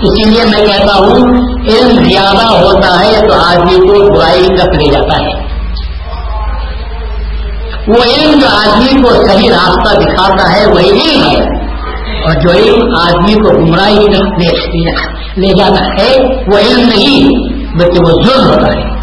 اسی 0.00 0.30
لیے 0.30 0.44
میں 0.44 0.66
کہتا 0.66 0.94
ہوں، 0.94 1.34
علم 1.68 2.04
زیادہ 2.04 2.46
ہوتا 2.46 3.04
ہے 3.04 3.28
تو 3.28 3.34
آدمی 3.34 3.76
کو 3.76 4.12
برائی 4.14 4.46
تک 4.46 4.68
لے 4.68 4.92
جاتا 4.92 5.22
ہے۔ 5.22 5.46
وہ 7.88 8.02
علم 8.04 8.38
جو 8.40 8.46
آدمی 8.46 9.02
کو 9.02 9.08
صحیح 9.08 9.50
راستہ 9.50 10.00
دکھاتا 10.00 10.56
ہے، 10.56 10.66
وہی 10.66 10.90
علم 10.90 11.22
ہے۔ 11.22 11.66
اور 12.16 12.32
جو 12.32 12.50
علم 12.50 12.80
آدمی 13.00 13.34
کو 13.34 13.64
گمراہی 13.64 14.06
لے 15.36 15.52
جاتا 15.58 15.84
ہے، 15.84 16.16
وہ 16.24 16.58
علم 16.58 16.88
نہیں، 16.88 17.28
بلکہ 17.74 17.98
وہ 18.06 18.22
ظلم 18.24 18.46
ہوتا 18.46 18.72
ہے۔ 18.72 18.96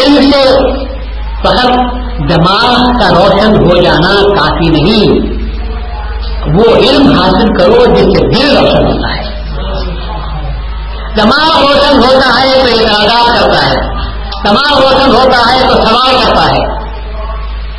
علم 0.00 0.30
سے 0.30 0.58
فقط 1.42 1.70
دماغ 2.30 2.74
کا 2.74 3.08
روشن 3.10 3.64
ہو 3.64 3.82
جانا 3.82 4.14
کافی 4.38 4.68
نہیں۔ 4.68 5.39
وہ 6.46 6.76
علم 6.76 7.18
حاصل 7.18 7.54
کرو 7.58 7.84
جس 7.94 8.04
سے 8.04 8.28
دل 8.28 8.56
روشن 8.56 8.86
ہوتا 8.86 9.14
ہے۔ 9.14 9.30
دماغ 11.16 11.60
روشن 11.60 11.96
ہوتا 11.96 12.42
ہے 12.42 12.52
تو 12.54 12.78
اعتراضات 12.78 13.40
کرتا 13.40 13.70
ہے۔ 13.70 13.74
دماغ 14.44 14.80
روشن 14.80 15.10
ہوتا 15.10 15.54
ہے 15.54 15.60
تو 15.68 15.74
سوال 15.74 16.16
کرتا 16.24 16.42
ہے۔ 16.42 16.80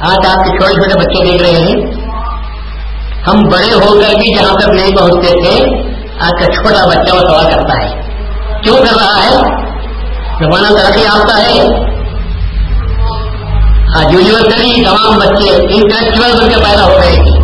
آج 0.02 0.27
آپ 0.27 0.44
کے 0.44 0.58
چھوٹے 0.58 0.73
چھوٹے 0.73 0.99
بچے 0.99 1.32
دیکھ 1.32 1.44
رہے 1.44 1.62
ہیں۔ 1.62 2.02
ہم 3.27 3.40
بڑے 3.52 3.73
ہو 3.73 3.94
کر 3.94 4.16
بھی 4.20 4.38
جہاں 4.38 4.54
تک 4.54 4.70
نہیں 4.70 4.96
پہنچتے 4.98 5.43
تھے، 5.43 5.63
آج 6.20 6.32
کا 6.40 6.46
چھوٹا 6.46 6.88
بچہ 6.88 7.16
وہ 7.16 7.20
سوال 7.20 7.43
کرتا 7.43 7.84
ہے۔ 7.84 8.02
کیوں 8.63 8.77
کر 8.77 8.96
رہا 8.96 9.23
ہے؟ 9.23 9.35
زمانہ 10.40 10.68
ترقی 10.68 11.05
آتا 11.05 11.38
ہے۔ 11.38 11.62
آج 13.98 14.13
یونیورسٹی 14.13 14.85
تمام 14.85 15.20
بچے 15.20 15.49
انٹلیکچوئل 15.49 16.32
بن 16.41 16.49
کے 16.49 16.55
پیدا 16.55 16.84
ہو 16.84 16.98
رہے 16.98 17.12
ہیں۔ 17.12 17.41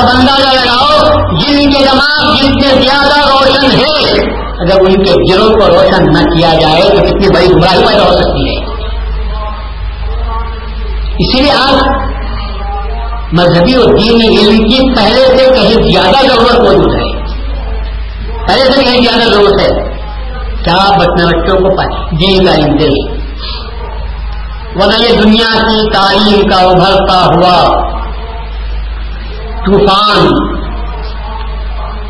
اب 0.00 0.08
اندازہ 0.14 0.48
لگاؤ 0.48 1.10
جن 1.36 1.70
کے 1.70 1.84
دماغ 1.84 2.34
جن 2.34 2.60
سے 2.60 2.82
زیادہ 2.82 3.28
روشن 3.28 3.78
ہے، 3.78 4.20
اگر 4.34 4.80
ان 4.80 5.04
کے 5.04 5.32
دلوں 5.32 5.50
کو 5.50 5.68
روشن 5.68 6.04
نہ 6.04 6.36
کیا 6.36 6.54
جائے 6.60 6.82
تو 6.82 6.96
کتنی 6.96 7.34
بڑی 7.34 7.46
گمراہی 7.46 7.86
پیدا 7.86 8.02
ہو 8.02 8.12
سکتی 8.12 8.56
ہے۔ 8.56 8.64
اسی 11.18 11.42
لیے 11.42 11.52
آج 11.52 11.88
مذہبی 13.32 13.74
اور 13.74 13.84
دینی 13.84 14.38
علم 14.38 14.56
کی 14.56 14.94
پہلے 14.96 15.38
سے 15.38 15.50
کہیں 15.54 15.92
زیادہ 15.92 16.26
ضرورت 16.26 16.58
موجود 16.58 16.94
ہے۔ 16.94 17.18
پہلے 18.48 18.72
سے 18.72 18.84
کہیں 18.84 19.02
زیادہ 19.02 19.30
ضرورت 19.30 19.60
ہے۔ 19.60 19.98
کیا 20.64 20.90
بچنے 20.98 21.26
بچوں 21.26 21.58
کو 21.58 21.82
دین 22.16 22.44
کا 22.44 22.54
علم 22.54 23.17
دے 24.76 25.08
یہ 25.08 25.20
دنیا 25.22 25.58
کی 25.58 25.90
تعلیم 25.90 26.48
کا 26.48 26.56
ابھرتا 26.56 27.24
ہوا 27.24 27.68
طوفان 29.66 30.26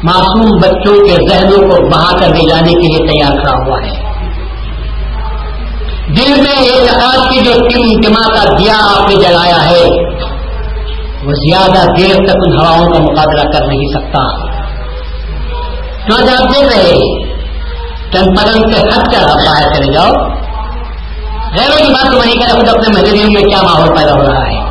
معصوم 0.02 0.58
بچوں 0.62 1.06
کے 1.06 1.28
ذہنوں 1.28 1.70
کو 1.70 1.88
بہا 1.88 2.18
کر 2.18 2.28
لے 2.28 2.48
جانے 2.48 2.72
کے 2.72 2.78
لیے 2.78 3.06
تیار 3.06 3.38
کھڑا 3.38 3.66
ہوا 3.66 3.76
ہے۔ 3.86 4.08
دل 6.06 6.40
میں 6.40 6.62
ایک 6.62 7.02
آج 7.02 7.28
کی 7.30 7.40
جو 7.40 7.52
تین 7.52 7.98
دماغ 8.06 8.34
کا 8.34 8.56
دیا 8.58 8.74
آپ 8.74 9.08
نے 9.08 9.16
جلایا 9.16 9.70
ہے، 9.70 9.84
وہ 11.24 11.32
زیادہ 11.32 11.90
دیر 11.96 12.14
تک 12.14 12.36
ان 12.46 12.58
ہواؤں 12.58 12.90
کا 12.90 12.98
مقابلہ 12.98 13.42
کر 13.42 13.66
نہیں 13.66 13.92
سکتا۔ 13.92 14.48
کیوں 16.06 16.28
آپ 16.28 16.54
دیکھ 16.54 16.76
رہے 16.76 17.28
چند 18.12 18.38
پرن 18.38 18.72
سے 18.72 18.80
ہٹ 18.80 19.14
کر 19.14 19.22
آپ 19.22 19.46
باہر 19.46 19.74
چلے 19.74 19.92
جاؤ۔ 19.92 20.38
غیروں 21.56 21.86
کی 21.86 21.92
بات 21.92 22.12
تو 22.12 22.18
وہیں 22.18 22.34
کرے 22.34 22.52
خود 22.52 22.68
اپنے 22.68 23.00
مجرم 23.00 23.32
میں 23.32 23.42
کیا 23.42 23.62
ماحول 23.62 23.96
پیدا 23.96 24.12
ہو 24.12 24.22
رہا 24.22 24.46
ہے۔ 24.46 24.68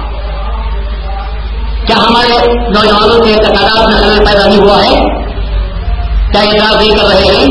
کیا 1.86 1.96
ہمارے 1.96 2.54
نوجوانوں 2.54 3.20
کے 3.20 3.36
تقاضات 3.36 3.90
میں 3.90 4.26
پیدا 4.26 4.46
نہیں 4.46 4.60
ہوا 4.60 4.84
ہے؟ 4.84 4.96
کیا 6.32 6.42
اعتراض 6.42 6.82
نہیں 6.82 6.98
کر 6.98 7.06
رہے 7.06 7.36
ہیں؟ 7.36 7.48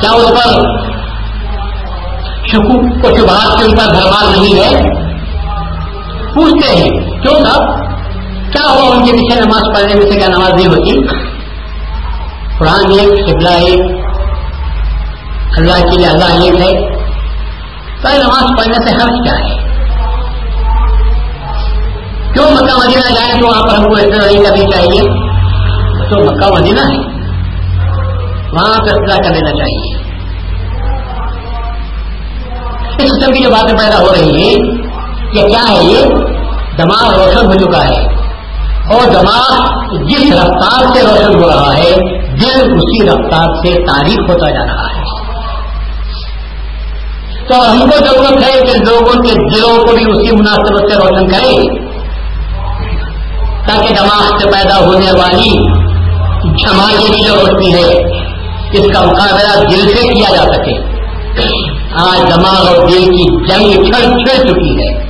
کیا 0.00 0.10
اس 0.10 0.28
پر 0.28 0.50
شکوک 2.46 3.02
کو 3.02 3.18
شبہات 3.18 3.58
کے 3.58 3.64
اوپر 3.64 3.94
بھرمار 3.94 4.38
نہیں 4.38 4.54
ہے؟ 4.54 5.02
پوچھتے 6.34 6.76
ہیں، 6.76 6.90
کیوں 7.22 7.44
صاحب 7.44 7.62
کیا 8.52 8.70
ہوا 8.70 8.96
ان 8.96 9.04
کے 9.04 9.12
پیچھے 9.12 9.40
نماز 9.40 9.76
پڑھنے 9.76 9.94
میں 9.94 10.12
سے 10.12 10.18
کیا 10.18 10.28
نماز 10.28 10.54
نہیں 10.54 10.66
ہوتی؟ 10.66 11.06
قرآن 12.58 12.90
ایک 12.90 13.30
شبلہ 13.30 13.48
ایک۔ 13.48 13.80
اللہ 15.56 15.72
کے 15.72 15.96
لیے 15.96 16.06
اللہ 16.06 16.24
ایک 16.24 16.60
ہے۔ 16.60 17.01
نماز 18.08 18.42
پڑھنے 18.58 18.88
سے 18.88 18.94
حرف 18.94 19.08
کیا 19.08 19.34
ہے 19.34 19.62
کیوں 22.32 22.50
مکہ 22.50 22.86
مدینہ 22.86 23.14
جائیں 23.14 23.40
تو 23.40 23.46
وہاں 23.46 23.62
پر 23.62 23.74
ہم 23.74 23.82
کو 23.82 23.96
ایسا 23.96 24.26
نہیں 24.26 24.44
کرنی 24.44 24.64
چاہیے؟ 24.70 25.02
تو 26.10 26.18
مکہ 26.18 26.60
مدینہ 26.60 26.80
ہے۔ 26.80 27.22
وہاں 28.52 28.74
فیصلہ 28.74 29.14
کر 29.14 29.30
لینا 29.30 29.50
چاہیے۔ 29.50 30.02
اس 32.98 33.12
قسم 33.12 33.32
کی 33.32 33.42
جو 33.42 33.50
باتیں 33.50 33.78
پیدا 33.78 33.98
ہو 33.98 34.12
رہی 34.12 34.42
ہیں، 34.42 34.82
یہ 35.32 35.48
کیا 35.48 35.70
ہے 35.70 35.84
یہ؟ 35.84 36.06
دماغ 36.78 37.14
روشن 37.14 37.46
ہو 37.46 37.52
چکا 37.52 37.84
ہے۔ 37.84 38.04
اور 38.94 39.10
دماغ 39.10 39.66
جس 40.04 40.32
رفتار 40.32 40.94
سے 40.94 41.02
روشن 41.02 41.42
ہو 41.42 41.48
رہا 41.48 41.76
ہے، 41.76 41.96
دل 42.36 42.72
اسی 42.72 43.06
رفتار 43.06 43.54
سے 43.54 43.74
تاریخ 43.86 44.30
ہوتا 44.30 44.50
جا 44.50 44.66
رہا 44.66 44.86
ہے۔ 44.86 44.91
تو 47.52 47.72
ہم 47.72 47.80
کو 47.80 47.96
ضرورت 47.96 48.42
ہے 48.42 48.60
کہ 48.60 48.78
لوگوں 48.78 49.22
کے 49.22 49.32
دلوں 49.32 49.86
کو 49.86 49.96
بھی 49.96 50.02
اسی 50.02 50.36
مناسبت 50.36 50.92
سے 50.92 50.96
روشن 50.96 51.28
کریں، 51.28 51.64
تاکہ 53.66 53.94
دماغ 53.94 54.38
سے 54.38 54.50
پیدا 54.50 54.78
ہونے 54.78 55.18
والی 55.18 55.50
جماعتیں 56.62 57.14
کی 57.14 57.24
جو 57.24 57.34
روشنی 57.34 57.74
ہے، 57.74 58.18
اس 58.72 58.86
کا 58.94 59.00
مقابلہ 59.00 59.68
دل 59.68 59.88
سے 59.88 60.14
کیا 60.14 60.36
جا 60.36 60.42
سکے۔ 60.42 60.92
آج 61.92 62.34
دماغ 62.34 62.66
اور 62.68 62.88
دل 62.88 63.04
کی 63.04 63.44
جنگ 63.46 63.84
چھڑ 63.84 64.02
چھڑ 64.02 64.44
چکی 64.44 64.74
ہے۔ 64.74 65.02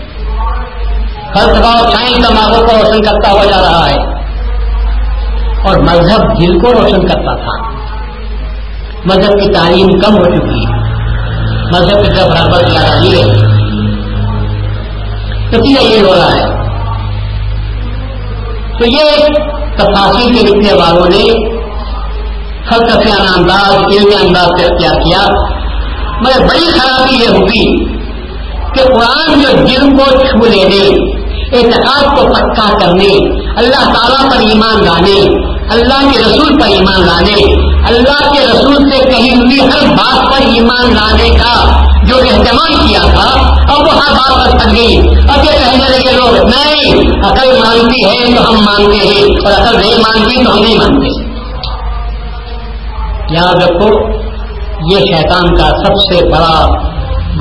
ہر 1.35 1.55
دباؤ 1.55 1.91
سائنس 1.91 2.29
دماغوں 2.29 2.67
کو 2.67 2.77
روشن 2.77 3.03
کرتا 3.03 3.31
ہوا 3.31 3.45
جا 3.45 3.61
رہا 3.63 3.91
ہے۔ 3.91 4.15
اور 5.69 5.77
مذہب 5.79 6.41
دل 6.41 6.59
کو 6.59 6.73
روشن 6.73 7.07
کرتا 7.07 7.37
تھا۔ 7.37 7.71
مذہب 9.05 9.33
کی 9.33 9.53
تعلیم 9.53 9.89
کم 9.89 10.19
ہو 10.19 10.25
چکی 10.25 10.75
ہے۔ 10.75 10.82
مذہب 11.73 12.03
کی 12.03 12.09
طرف 12.09 12.29
رغبت 12.29 12.63
لا 12.63 12.81
رہی 12.81 13.21
ہے 13.21 13.25
نتیجہ 15.53 15.81
یہ 15.81 16.01
ہو 16.01 16.15
رہا 16.15 16.31
ہے۔ 16.37 16.63
تو 18.79 18.87
یہ 18.87 19.27
تفاصیل 19.77 20.35
کے 20.35 20.43
لکھنے 20.43 20.73
والوں 20.73 21.07
نے 21.07 21.53
فلسفیانہ 22.69 23.29
انداز 23.37 23.71
علمی 23.71 24.27
انداز 24.27 24.49
سے 24.61 24.65
اختیار 24.67 24.95
کیا۔ 24.95 25.27
مگر 26.21 26.47
بڑی 26.47 26.71
خرابی 26.71 27.15
یہ 27.15 27.29
ہوگی 27.29 27.85
کہ 28.75 28.85
قرآن 28.85 29.41
جو 29.41 29.67
دل 29.67 29.97
کو 29.97 30.05
چھو 30.11 30.47
لینے، 30.47 31.13
اعتقاد 31.57 32.17
کو 32.17 32.25
پکا 32.25 32.79
کرنے، 32.79 33.41
اللہ 33.57 33.93
تعالیٰ 33.95 34.31
پر 34.31 34.37
ایمان 34.37 34.85
لانے 34.85 35.52
اللہ 35.71 36.11
کے 36.13 36.19
رسول 36.19 36.61
پر 36.61 36.67
ایمان 36.67 37.07
لانے، 37.07 37.53
اللہ 37.89 38.31
کے 38.33 38.47
رسول 38.47 38.91
سے 38.91 39.11
کہیں 39.11 39.37
ہوئی 39.37 39.61
ہر 39.61 39.87
بات 39.87 40.27
پر 40.27 40.47
ایمان 40.47 40.95
لانے 40.95 41.31
کا 41.31 41.83
جو 42.07 42.17
اہتمام 42.17 42.89
کیا 42.89 43.01
تھا، 43.03 43.41
اب 43.75 43.81
وہ 43.81 43.93
ہر 43.93 44.13
بات 44.13 44.45
پر 44.45 44.59
پھٹ 44.59 44.77
گئی۔ 44.77 44.97
اب 44.99 45.45
یہ 45.45 45.51
کہنے 45.51 45.89
لگے 45.89 46.13
لوگ، 46.13 46.37
نہیں، 46.37 46.93
عقل 47.25 47.59
مانتی 47.59 48.05
ہے 48.05 48.37
تو 48.37 48.51
ہم 48.51 48.55
مانتے 48.65 49.09
ہیں، 49.09 49.25
اور 49.25 49.53
عقل 49.53 49.81
نہیں 49.81 49.99
مانتی 49.99 50.45
تو 50.45 50.53
ہم 50.53 50.59
نہیں 50.59 50.79
مانتے۔ 50.79 51.33
یاد 53.35 53.63
رکھو، 53.63 54.19
یہ 54.93 54.99
شیطان 54.99 55.55
کا 55.55 55.69
سب 55.69 55.95
سے 55.95 56.29
بڑا 56.29 56.67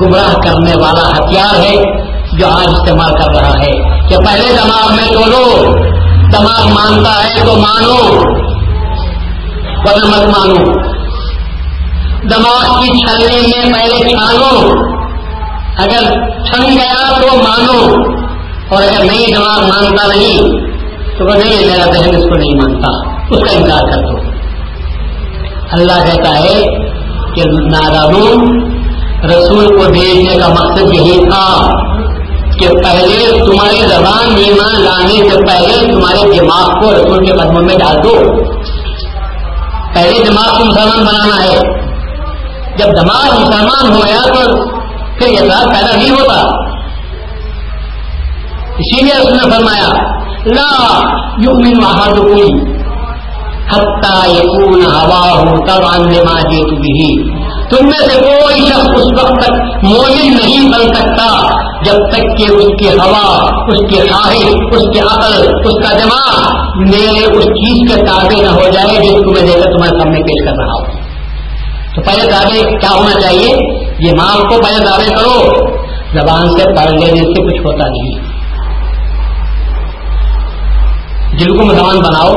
گمراہ 0.00 0.32
کرنے 0.32 0.72
والا 0.82 1.08
ہتھیار 1.08 1.60
ہے 1.60 1.76
جو 2.38 2.46
آج 2.46 2.68
استعمال 2.68 3.12
کر 3.12 3.40
رہا 3.40 3.50
ہے۔ 3.50 4.02
کہ 4.08 4.16
پہلے 4.16 4.56
دماغ 4.64 4.94
میں 4.94 5.12
تو 5.12 5.20
لو 5.26 5.62
دماغ 6.32 6.72
مانتا 6.72 7.24
ہے 7.24 7.46
تو 7.46 7.56
مانو 7.56 8.20
ورنہ 9.84 10.04
مت 10.04 10.38
مانو۔ 10.38 10.72
دماغ 12.28 12.82
کی 12.82 12.98
چھلنے 12.98 13.36
میں 13.36 13.74
پہلے 13.74 14.10
چھانو۔ 14.10 14.70
اگر 15.76 16.02
چھن 16.44 16.62
گیا 16.62 17.18
تو 17.20 17.36
مانو۔ 17.36 17.94
اور 18.68 18.82
اگر 18.82 19.04
نہیں، 19.04 19.26
دماغ 19.34 19.68
مانتا 19.68 20.06
نہیں، 20.06 20.38
تو 21.18 21.24
وہ 21.24 21.34
نہیں، 21.34 21.66
میرا 21.66 21.84
بہن 21.86 22.16
اس 22.16 22.24
کو 22.24 22.34
نہیں 22.34 22.56
مانتا۔ 22.56 23.08
اس 23.30 23.40
کا 23.40 23.58
انکار 23.58 23.90
کر 23.90 23.98
دو۔ 23.98 24.18
اللہ 25.72 26.04
کہتا 26.04 26.38
ہے 26.38 26.62
کہ 27.34 27.42
نادانو 27.46 28.42
رسول 29.26 29.66
کو 29.66 29.92
بھیجنے 29.92 30.36
کا 30.36 30.48
مقصد 30.48 30.92
یہی 30.92 31.18
تھا۔ 31.30 31.70
کہ 32.60 32.68
پہلے 32.68 33.38
تمہاری 33.38 33.76
زبان 33.76 34.34
ایمان 34.36 34.80
لانے 34.80 35.30
سے 35.30 35.36
پہلے 35.48 35.92
تمہارے 35.92 36.38
دماغ 36.38 36.80
کو 36.80 36.92
رسول 36.92 37.26
کے 37.26 37.32
قدموں 37.32 37.62
میں 37.62 37.76
ڈال 37.78 37.96
دو۔ 38.04 38.18
پہلے 39.94 40.24
دماغ 40.24 40.58
کو 40.58 40.64
مسلمان 40.64 41.04
بنانا 41.04 41.44
ہے۔ 41.44 41.58
جب 42.76 42.86
دماغ 42.86 43.40
مسلمان 43.40 43.92
ہو 43.92 44.00
گیا 44.06 44.20
تو 44.34 44.68
پھر 45.18 45.28
یہ 45.28 45.38
پیدا 45.48 45.96
نہیں 45.96 46.10
ہوتا۔ 46.10 46.40
اسی 48.78 49.04
لیے 49.04 49.14
اس 49.14 49.32
نے 49.32 49.50
فرمایا، 49.50 49.88
لا 50.46 51.00
یؤمن 51.38 51.84
احدکم 51.84 52.72
حتی 53.74 54.32
یکون 54.32 54.84
ہوا 54.86 55.30
ہوں 55.30 55.66
تب 55.66 55.86
آنے 55.94 56.20
ماجی 56.20 56.76
بھی 56.76 57.32
تم 57.70 57.86
میں 57.86 58.08
سے 58.08 58.20
کوئی 58.20 58.66
شخص 58.66 58.88
اس 58.88 59.22
وقت 59.22 59.44
تک 59.44 59.52
مومن 59.82 60.36
نہیں 60.36 60.72
بن 60.72 60.94
سکتا۔ 60.94 61.61
جب 61.84 61.92
تک 61.92 62.38
کہ 62.38 62.52
اس 62.52 62.66
کی 62.78 62.88
ہوا، 62.88 63.42
اس 63.66 63.90
کی 63.90 64.08
خواہش، 64.08 64.46
اس 64.72 64.82
کی 64.82 65.00
عقل، 65.00 65.48
اس 65.48 65.86
کا 65.86 65.98
دماغ 65.98 66.52
میرے 66.76 67.24
اس 67.24 67.44
چیز 67.44 67.94
کے 67.94 68.06
تابع 68.06 68.42
نہ 68.42 68.48
ہو 68.48 68.70
جائے 68.70 69.00
جس 69.00 69.24
کو 69.24 69.32
میں 69.32 69.42
دیکھ 69.42 69.54
کر 69.54 69.62
تمہارے 69.62 69.98
سامنے 69.98 70.22
پیش 70.22 70.50
کر 70.50 70.56
رہا 70.56 70.72
ہوں۔ 70.72 71.12
تو 71.94 72.02
پہلے 72.02 72.30
دعوے 72.30 72.78
کیا 72.78 72.90
ہونا 72.94 73.20
چاہیے؟ 73.20 73.56
یہ 73.98 74.12
ماں 74.18 74.36
کو 74.36 74.62
پہلے 74.62 74.84
دعوے 74.84 75.14
کرو۔ 75.16 75.66
زبان 76.14 76.46
سے 76.46 76.76
پڑھ 76.76 76.90
لینے 76.90 77.20
سے 77.20 77.42
کچھ 77.42 77.66
ہوتا 77.66 77.88
نہیں۔ 77.88 78.32
دل 81.38 81.58
کو 81.58 81.66
مسلمان 81.66 81.98
بناؤ، 81.98 82.32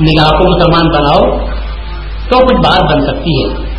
نگاہ 0.00 0.30
کو 0.30 0.56
مسلمان 0.56 0.86
بناؤ، 0.88 1.38
تو 2.30 2.46
کچھ 2.46 2.68
بات 2.68 2.92
بن 2.92 3.00
سکتی 3.00 3.44
ہے۔ 3.44 3.70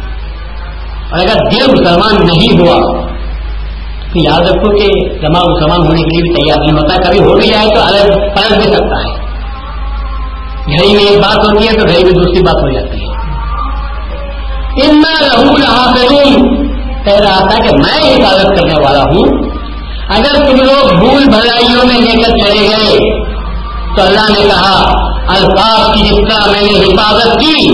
اور 1.12 1.20
اگر 1.20 1.36
دل 1.52 1.72
مسلمان 1.72 2.26
نہیں 2.26 2.60
ہوا 2.60 3.11
تو 4.12 4.31
یاد 4.31 4.42
رکھو 4.42 4.78
کہ 4.78 4.88
جمع 5.22 5.40
مسلمان 5.40 5.80
ہونے 5.80 6.02
کے 6.02 6.18
لیے 6.18 6.22
بھی 6.22 6.34
تیار 6.34 6.58
نہیں 6.60 6.72
ہوتا۔ 6.72 6.96
کبھی 6.96 7.19
ہو 7.19 7.34
بھی 7.34 7.48
جائے 7.48 7.68
تو 7.75 7.81
الگ 7.81 8.13
پلٹ 8.13 8.54
بھی 8.54 8.74
سکتا 8.74 9.00
ہے۔ 9.00 9.31
گھڑی 10.78 10.94
میں 10.94 11.04
ایک 11.04 11.19
بات 11.19 11.38
ہوتی 11.38 11.68
ہے 11.68 11.74
تو 11.74 11.88
گھڑی 11.88 12.04
میں 12.04 12.12
دوسری 12.12 12.44
بات 12.44 12.63
ہو 12.63 12.69
جاتی 12.69 12.98
ہے۔ 13.02 13.12
اتنا 14.84 15.25
لہو 15.25 15.58
لہا 15.58 15.94
کہہ 17.06 17.13
رہا 17.13 17.48
تھا 17.50 17.58
کہ 17.58 17.75
میں 17.75 18.16
حفاظت 18.16 18.48
کرنے 18.48 18.74
والا 18.86 19.02
ہوں۔ 19.02 19.52
اگر 20.10 20.34
تم 20.36 20.56
لوگ 20.56 21.00
بھول 21.00 21.25
بھلائیوں 21.25 21.86
میں 21.86 22.02
لے 22.02 22.24
کر 22.24 22.30
چلے 22.30 22.68
گئے 22.68 23.22
تو 23.96 24.02
اللہ 24.02 24.30
نے 24.30 24.48
کہا، 24.48 24.92
الفاظ 25.28 25.94
کی 25.94 26.02
جس 26.02 26.16
طرح 26.16 26.52
میں 26.52 26.62
نے 26.62 26.72
حفاظت 26.72 27.40
کی 27.40 27.69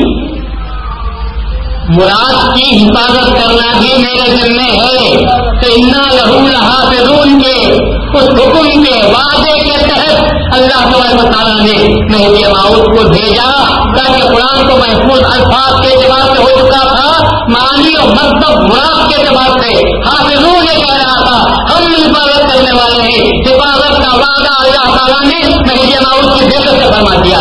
مراد 1.89 2.55
کی 2.55 2.85
حفاظت 2.85 3.29
کرنا 3.29 3.79
بھی 3.79 3.93
میرے 3.97 4.35
ذمے 4.35 4.77
ہے۔ 4.77 5.17
تو 5.61 5.71
اتنا 5.73 6.01
لہو 6.11 6.47
رہا 6.51 6.89
سے 6.89 7.03
کے۔ 7.39 7.73
اس 8.17 8.23
حکم 8.23 8.83
کے 8.83 9.05
وعدے 9.05 9.59
کے 9.59 9.77
تحت 9.77 10.23
اللہ 10.53 10.93
تبارک 10.93 11.33
تعالیٰ 11.33 11.59
نے 11.59 11.89
مہدی 11.89 12.43
ماؤد 12.43 12.83
کو 12.83 13.07
بھیجا 13.07 13.51
تاکہ 13.97 14.23
قرآن 14.23 14.67
کو 14.67 14.77
محفوظ 14.77 15.23
الفاظ 15.23 15.81
کے 15.81 15.93
اعتبار 15.93 16.35
سے 16.35 16.43
ہو 16.43 16.49
چکا 16.49 16.95
تھا۔ 16.95 17.35
مانی 17.49 17.93
اور 17.93 18.07
مطلب 18.07 18.57
مراد 18.57 19.09
کے 19.09 19.15
اعتبار 19.15 19.59
سے 19.59 19.99
حافظوں 20.09 20.63
نے 20.63 20.75
کہہ 20.75 20.95
رہا 20.95 21.25
تھا۔ 21.25 21.43
ہم 21.75 21.83
حفاظت 21.93 22.26
کرنے 22.57 22.73
والے 22.73 23.01
ہیں۔ 23.01 23.41
حفاظت 23.41 23.97
کا 23.97 24.15
وعدہ 24.15 24.53
اللہ 24.59 24.97
تعالیٰ 24.97 25.21
نے 25.21 25.55
مہدی 25.55 25.87
جی 25.87 25.93
ماؤد 25.93 26.39
کی 26.39 26.45
بے 26.45 26.69
سے 26.69 26.93
فرما 26.93 27.23
دیا۔ 27.23 27.39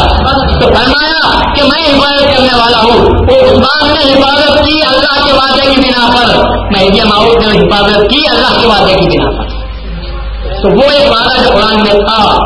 تو 0.60 0.66
فرمایا 0.66 1.44
کہ 1.54 1.62
میں 1.62 1.98
حفاظت 1.98 2.22
کرنے 2.22 2.56
والا 2.56 2.82
ہوں۔ 2.82 3.00
وہ 3.00 3.50
عثمان 3.50 3.88
نے 3.88 4.12
حفاظت 4.12 4.64
کی 4.64 4.78
اللہ 4.86 5.26
کے 5.26 5.32
وعدے 5.32 5.74
کی 5.74 5.80
بنا 5.80 6.08
پر۔ 6.14 6.48
مہدی 6.48 6.94
جی 6.94 7.00
ماؤد 7.02 7.46
نے 7.46 7.58
حفاظت 7.58 8.10
کی 8.10 8.28
اللہ 8.30 8.60
کے 8.60 8.66
وعدے 8.66 8.94
کی 8.94 9.18
بنا 9.18 9.30
پر۔ 9.30 9.48
تو 10.62 10.76
وہ 10.76 10.90
ایک 10.92 11.10
وعدہ 11.10 11.42
جو 11.42 11.50
قرآن 11.54 11.76
میں 11.76 12.06
تھا، 12.06 12.36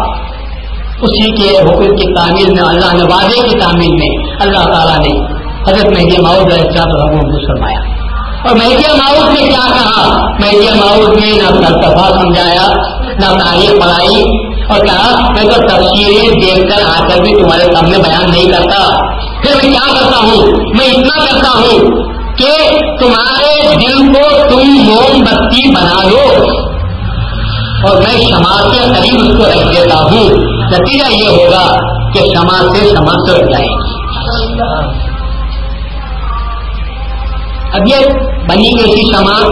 اسی 1.03 1.43
کے 1.43 1.59
حکم 1.59 1.97
کی 1.97 2.15
تعمیر 2.15 2.47
میں، 2.47 2.69
اللہ 2.69 2.97
نے 2.97 3.15
وعدے 3.15 3.49
کی 3.49 3.59
تعمیر 3.61 3.93
میں 3.93 4.35
اللہ 4.41 4.73
تعالیٰ 4.73 4.99
نے 4.99 5.41
حضرت 5.69 5.87
مہدی 5.87 6.23
ماؤد 6.23 6.51
کو 6.51 7.55
فرمایا۔ 7.55 8.00
اور 8.45 8.57
مہدی 8.57 8.97
ماؤد 8.97 9.41
نے 9.41 9.47
کیا 9.47 9.67
کہا؟ 9.67 10.19
مہدی 10.31 10.67
ماؤد 10.75 11.19
نے 11.19 11.31
نہ 11.31 11.49
فلسفہ 11.49 12.13
سمجھایا، 12.13 12.69
نہ 13.03 13.39
تاریخ 13.39 13.71
پڑھائی، 13.71 14.23
اور 14.69 14.79
کہا، 14.87 15.33
میں 15.33 15.43
تو 15.43 15.69
تصویریں 15.69 16.41
دیکھ 16.41 16.71
کر 16.71 16.83
آ 16.87 17.09
کر 17.09 17.21
بھی 17.21 17.43
تمہارے 17.43 17.63
سامنے 17.63 17.99
بیان 17.99 18.31
نہیں 18.31 18.45
کرتا۔ 18.45 19.01
پھر 19.43 19.55
میں 19.55 19.73
کیا 19.73 19.93
کرتا 19.93 20.19
ہوں؟ 20.19 20.47
میں 20.77 20.87
اتنا 20.87 21.25
کرتا 21.25 21.59
ہوں 21.59 21.79
کہ 22.37 22.77
تمہارے 23.01 23.77
دل 23.77 24.13
کو 24.13 24.49
تم 24.49 24.69
موم 24.69 25.21
بتی 25.21 25.75
بنا 25.75 26.09
لو۔ 26.09 26.45
اور 27.89 27.97
میں 27.97 28.21
شما 28.21 28.69
کے 28.73 28.93
قریب 28.95 29.21
اس 29.23 29.39
کو 29.39 29.45
رکھ 29.45 29.77
دیتا 29.77 29.99
ہوں۔ 29.99 30.29
نتیجہ 30.71 31.13
یہ 31.13 31.29
ہوگا 31.29 31.67
کہ 32.13 32.21
شما 32.21 32.75
سے 32.75 32.91
شما 32.91 33.27
سے 33.27 33.33
رکھ 33.33 33.53
جائے 33.53 33.67
گی 33.67 34.01
اب 37.73 37.89
یہ 37.89 38.30
بنی 38.51 38.69
گئی 38.69 38.93
تھی 38.93 39.17
شما 39.17 39.47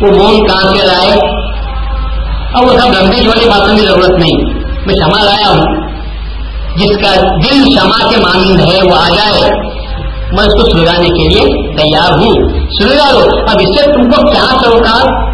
وہ 0.00 0.18
موم 0.18 0.46
کہاں 0.46 0.76
سے 0.76 0.86
لائے۔ 0.86 1.16
اب 2.54 2.64
وہ 2.64 2.78
سب 2.78 2.86
لمبے 2.86 3.28
والی 3.28 3.48
باتوں 3.48 3.76
کی 3.76 3.86
ضرورت 3.86 4.10
نہیں۔ 4.10 4.54
میں 4.86 4.94
شما 4.94 5.22
لایا 5.22 5.48
ہوں۔ 5.48 5.88
جس 6.76 6.96
کا 6.96 7.20
دل 7.20 7.78
شما 7.78 8.08
کے 8.08 8.16
مانند 8.16 8.60
ہے، 8.60 8.90
وہ 8.90 8.96
آ 8.96 9.08
جائے۔ 9.08 9.50
میں 10.32 10.44
اس 10.44 10.52
کو 10.52 10.70
سلگانے 10.70 11.08
کے 11.08 11.28
لیے 11.28 11.72
تیار 11.76 12.18
ہوں۔ 12.18 12.32
سلگا 12.80 13.10
لو۔ 13.10 13.18
اب 13.18 13.56
اس 13.60 13.78
سے 13.78 13.92
تم 13.92 14.10
کو 14.10 14.32
کیا 14.32 14.46
سروکار 14.64 15.32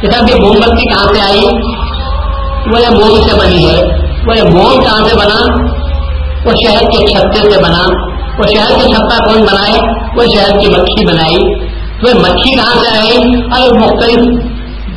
کہ 0.00 0.30
یہ 0.30 0.34
موم 0.42 0.52
بتی 0.52 0.94
کہاں 0.94 1.14
سے 1.14 1.20
آئی؟ 1.20 1.40
بولے 2.70 2.96
موم 2.98 3.20
سے 3.22 3.36
بنی 3.40 3.70
ہے۔ 3.70 3.82
بولے 4.24 4.42
موم 4.42 4.80
کہاں 4.80 5.08
سے 5.08 5.16
بنا؟ 5.16 5.68
وہ 6.44 6.50
شہر 6.50 6.80
کے 6.80 7.06
چھتے 7.06 7.50
سے 7.50 7.62
بنا۔ 7.62 7.84
وہ 8.38 8.46
شہر 8.46 8.68
کے 8.68 8.94
چھتا 8.94 9.24
کون 9.24 9.42
بنائے؟ 9.42 9.80
وہ 10.16 10.22
شہر 10.22 10.60
کی 10.60 10.66
مکھی 10.68 11.06
بنائی۔ 11.06 11.54
وہ 12.02 12.20
مکھی 12.20 12.54
کہاں 12.54 12.82
سے 12.82 12.98
آئی 12.98 13.40
اور 13.60 13.76
مختلف 13.76 14.48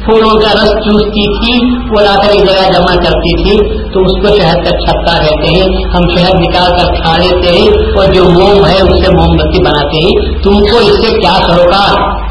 پھولوں 0.05 0.39
کا 0.39 0.53
رس 0.53 0.71
چوستی 0.71 1.37
تھی، 1.37 1.67
وہ 1.89 2.01
لا 2.01 2.15
کر 2.15 2.29
ایک 2.29 2.39
جگہ 2.39 2.71
جمع 2.73 2.95
کرتی 2.95 3.43
تھی، 3.43 3.57
تو 3.93 3.99
اس 4.01 4.21
کو 4.21 4.35
شہد 4.37 4.55
کا 4.55 4.71
چھتا 4.71 5.23
کہتے 5.23 5.47
ہیں۔ 5.47 5.83
ہم 5.83 6.09
شہد 6.17 6.39
نکال 6.39 6.71
کر 6.77 7.03
کھا 7.03 7.17
لیتے 7.17 7.59
ہیں 7.59 7.67
اور 7.67 8.07
جو 8.13 8.23
موم 8.23 8.65
ہے، 8.67 8.81
اس 8.81 9.05
سے 9.05 9.11
موم 9.17 9.35
بتی 9.35 9.61
بناتے 9.63 10.05
ہیں۔ 10.05 10.43
تم 10.43 10.51
کو 10.53 10.77
اس 10.77 11.07
سے 11.07 11.19
کیا 11.19 11.33
سروکار؟ 11.47 12.21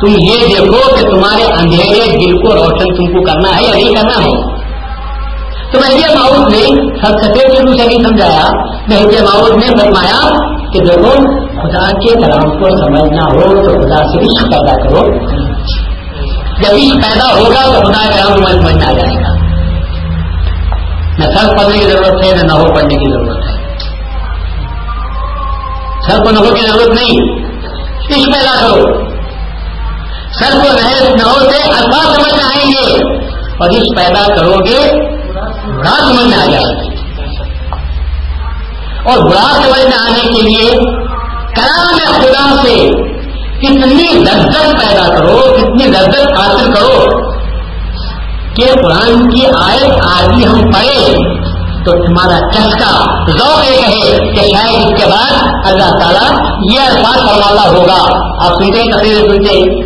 تم 0.00 0.12
یہ 0.12 0.46
دیکھو 0.48 0.96
کہ 0.96 1.10
تمہارے 1.10 1.42
اندھیرے 1.42 2.16
دل 2.16 2.36
کو 2.36 2.54
روشن 2.54 2.94
تم 2.94 3.12
کو 3.12 3.24
کرنا 3.24 3.56
ہے 3.56 3.64
یا 3.64 3.70
نہیں 3.70 3.94
کرنا 3.94 4.24
ہے۔ 4.24 4.63
تو 5.74 5.80
مہدی 5.80 6.14
ماؤد 6.14 6.52
نے 6.52 6.92
فلسفے 7.02 7.56
شروع 7.56 7.72
سے 7.72 7.86
نہیں 7.86 8.04
سمجھایا 8.04 8.46
مہدی 8.88 9.16
ماؤد 9.20 9.50
نے 9.50 9.66
فرمایا 9.66 10.28
کہ 10.72 10.80
دیکھو، 10.80 11.10
خدا 11.50 11.84
کے 11.90 12.14
کلام 12.14 12.50
کو 12.50 12.76
سمجھنا 12.76 13.22
ہو 13.22 13.40
تو 13.40 13.80
خدا 13.82 13.96
سے 13.96 14.18
عشق 14.18 14.46
پیدا 14.46 14.74
کرو۔ 14.74 15.18
جب 16.62 16.74
عشق 16.74 16.94
پیدا 16.94 17.34
ہوگا 17.34 17.62
تو 17.64 17.92
خدا 17.92 18.10
کے 18.10 18.18
کلام 18.18 18.36
تمہیں 18.36 18.60
سمجھ 18.60 18.74
میں 18.74 18.86
آ 18.86 18.92
جائے 18.92 19.14
گا۔ 19.14 19.34
نہ 21.18 21.24
سر 21.24 21.56
پڑھنے 21.56 21.78
کی 21.78 21.90
ضرورت 21.90 22.24
ہے، 22.24 22.32
نہ 22.36 22.52
نہو 22.52 22.74
پڑھنے 22.74 22.94
کی 22.94 23.12
ضرورت 23.12 23.44
ہے۔ 23.44 23.78
سر 26.08 26.24
کو 26.24 26.30
نہو 26.30 26.54
کی 26.54 26.60
ضرورت 26.60 26.88
نہیں، 26.88 27.44
عشق 27.88 28.26
پیدا 28.26 28.60
کرو۔ 28.60 29.04
سر 30.40 30.58
کو 30.58 30.72
نہو 31.16 31.50
سے 31.50 31.62
الفاظ 31.62 32.16
سمجھ 32.16 32.34
میں 32.34 32.44
آئیں 32.44 32.70
گے۔ 32.70 33.14
اور 33.54 33.68
اس 33.68 33.96
پیدا 33.96 34.34
کرو 34.34 34.52
گے 34.52 35.14
برا 35.64 36.00
سمجھ 36.00 36.26
میں 36.26 36.38
آ 36.38 36.46
جائے۔ 36.46 36.86
اور 39.04 39.18
برا 39.18 39.54
سمجھ 39.54 39.84
میں 39.84 39.98
آنے 39.98 40.32
کے 40.34 40.42
لیے 40.42 40.70
کلام 41.56 41.98
خدا 42.04 42.56
سے 42.62 42.88
کتنی 43.58 44.12
لذت 44.12 44.56
پیدا 44.56 45.18
کرو، 45.18 45.40
کتنی 45.56 45.84
لذت 45.84 46.40
حاصل 46.40 46.72
کرو 46.72 47.04
کہ 48.54 48.64
قرآن 48.82 49.30
کی 49.30 49.46
آیت 49.46 49.92
آدمی 50.20 50.46
ہم 50.46 50.70
پڑھے 50.70 51.14
تو 51.84 51.90
تمہارا 51.90 52.52
چسکا 52.52 53.04
ذوق 53.30 53.64
یہ 53.64 53.76
کہے 53.76 54.18
کہ 54.18 54.42
شاید 54.42 54.84
اس 54.84 55.00
کے 55.00 55.10
بعد 55.10 55.48
اللہ 55.66 55.90
تعالیٰ 56.00 56.30
یہ 56.72 56.80
الفاظ 56.80 57.16
فرماتا 57.16 57.70
ہوگا۔ 57.70 58.24
آپ 58.46 58.62
سنتے 58.62 58.78
ہیں 58.78 58.92
تقریر 58.92 59.16
سنتے 59.16 59.84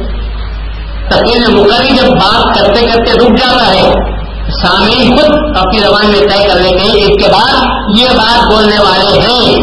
تقریر 1.08 1.50
مقرری 1.50 1.90
جب 1.90 2.08
بات 2.08 2.58
کرتے 2.58 2.86
کرتے 2.86 3.12
رک 3.12 3.38
جاتا 3.38 3.74
ہے۔ 3.74 4.18
سامعین 4.66 5.16
خود 5.16 5.56
اپنی 5.56 5.80
زبان 5.80 6.06
میں 6.06 6.20
طے 6.20 6.48
کر 6.48 6.58
لیتے 6.58 6.84
ہیں، 6.84 6.94
اس 6.94 7.24
کے 7.24 7.32
بعد 7.32 7.66
یہ 7.98 8.06
بات 8.16 8.52
بولنے 8.52 8.76
والے 8.78 9.20
ہیں۔ 9.20 9.54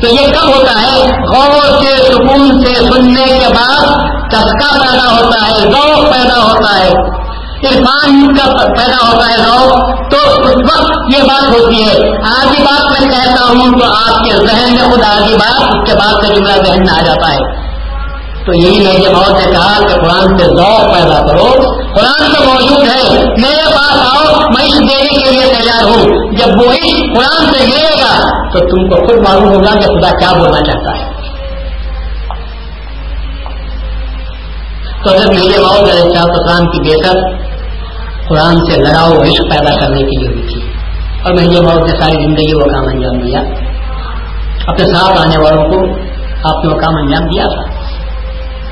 تو 0.00 0.08
یہ 0.08 0.26
کب 0.26 0.48
ہوتا 0.48 0.82
ہے؟ 0.82 1.00
غور 1.34 1.82
سے، 1.82 1.96
سکون 1.96 2.64
سے 2.64 2.74
سننے 2.74 3.38
کے 3.38 3.46
بعد 3.48 3.84
چسکا 4.30 4.80
پیدا 4.80 5.10
ہوتا 5.10 5.46
ہے، 5.46 5.54
ذوق 5.54 6.12
پیدا 6.12 6.42
ہوتا 6.42 6.78
ہے۔ 6.78 6.92
عرفان 7.68 8.36
کا 8.36 8.44
پیدا 8.56 9.12
ہوتا 9.12 9.32
ہے 9.32 9.36
ذوق۔ 9.36 9.78
تو 10.10 10.44
اس 10.44 10.56
وقت 10.56 10.92
یہ 11.16 11.22
بات 11.22 11.48
ہوتی 11.48 11.88
ہے۔ 11.88 11.94
آدھی 12.40 12.62
بات 12.62 13.00
میں 13.00 13.10
کہتا 13.10 13.44
ہوں 13.44 13.80
تو 13.80 13.86
آپ 13.86 14.24
کے 14.24 14.32
ذہن 14.46 14.74
میں 14.74 14.90
خود 14.90 15.02
آدھی 15.02 15.34
بات، 15.34 15.62
اس 15.62 15.90
کے 15.90 15.98
بعد 15.98 16.12
کا 16.22 16.34
جملہ 16.34 16.52
ذہن 16.52 16.80
میں 16.80 16.98
آ 16.98 17.04
جاتا 17.04 17.32
ہے۔ 17.32 17.72
تو 18.46 18.54
یہی 18.54 18.86
میری 18.86 19.14
موت 19.14 19.46
نے 19.46 19.52
کہا 19.52 19.78
کہ 19.80 19.94
قرآن 19.94 20.38
سے 20.38 20.44
ذوق 20.44 20.94
پیدا 20.94 21.26
کرو۔ 21.26 21.52
قرآن 21.94 22.32
تو 22.32 22.44
موجود 22.44 22.88
ہے۔ 22.88 23.24
میرے 23.38 23.74
پاس 23.76 23.92
آؤ 23.92 24.11
میں 24.54 24.64
اس 24.64 24.78
دینے 24.78 25.14
کے 25.14 25.30
لیے 25.30 25.46
تیار 25.54 25.82
ہوں۔ 25.84 26.34
جب 26.36 26.60
وہی 26.60 26.92
قرآن 27.14 27.46
سے 27.46 27.64
ملے 27.66 27.94
گا، 28.00 28.12
تو 28.52 28.60
تم 28.60 28.88
کو 28.88 28.96
خود 29.06 29.18
معلوم 29.18 29.48
ہوگا 29.48 29.72
کہ 29.72 29.88
خدا 29.88 30.10
کیا 30.18 30.32
بولنا 30.32 30.60
چاہتا 30.60 30.96
ہے۔ 30.96 31.10
تو 35.04 35.10
جب 35.10 35.28
میرے 35.28 35.58
موت 35.60 35.90
علیہ 35.90 36.18
السلام 36.18 36.66
کی 36.66 36.80
بے 36.80 36.94
قرآن 38.28 38.58
سے 38.66 38.80
لڑاؤ 38.82 39.12
عشق 39.22 39.50
پیدا 39.50 39.74
کرنے 39.80 40.02
کے 40.02 40.18
لیے 40.18 40.28
ہوئی 40.28 40.46
تھی، 40.48 40.60
اور 41.22 41.34
میں 41.34 41.44
یہ 41.44 41.60
بہت 41.60 41.90
ساری 41.90 42.22
زندگی 42.24 42.52
وہ 42.54 42.68
کام 42.72 42.86
انجام 42.88 43.18
دیا۔ 43.20 43.40
اپنے 44.66 44.84
ساتھ 44.84 45.20
آنے 45.20 45.38
والوں 45.38 45.64
کو 45.70 45.80
آپ 46.48 46.64
نے 46.64 46.72
وہ 46.72 46.78
کام 46.80 46.96
انجام 46.96 47.26
دیا 47.26 47.44
تھا۔ 47.44 47.64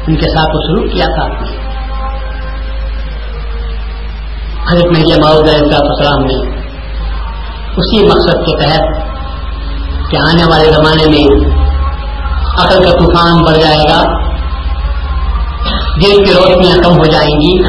ان 0.06 0.14
کے 0.14 0.28
ساتھ 0.36 0.54
وہ 0.54 0.60
سلوک 0.60 0.92
کیا 0.92 1.06
تھا 1.06 1.24
آپ 1.24 1.42
نے۔ 1.42 1.59
حضرت 4.70 4.86
میں 4.86 5.00
یہ 5.08 5.14
ماؤد 5.14 5.48
السلام 5.48 6.24
نے 6.24 6.60
اسی 7.76 8.06
مقصد 8.06 8.46
کے 8.46 8.62
تحت 8.62 9.10
کہ 10.10 10.16
آنے 10.16 10.44
والے 10.50 10.72
زمانے 10.72 11.08
میں 11.10 11.50
عقل 12.60 12.84
کا 12.84 12.90
طوفان 12.90 13.44
بڑھ 13.44 13.58
جائے 13.58 13.84
گا، 13.88 14.02
دل 15.96 16.24
کی 16.24 16.32
روشنیاں 16.32 16.82
کم 16.82 16.92
ہو 16.92 17.04
جائیں 17.04 17.40
گی، 17.40 17.62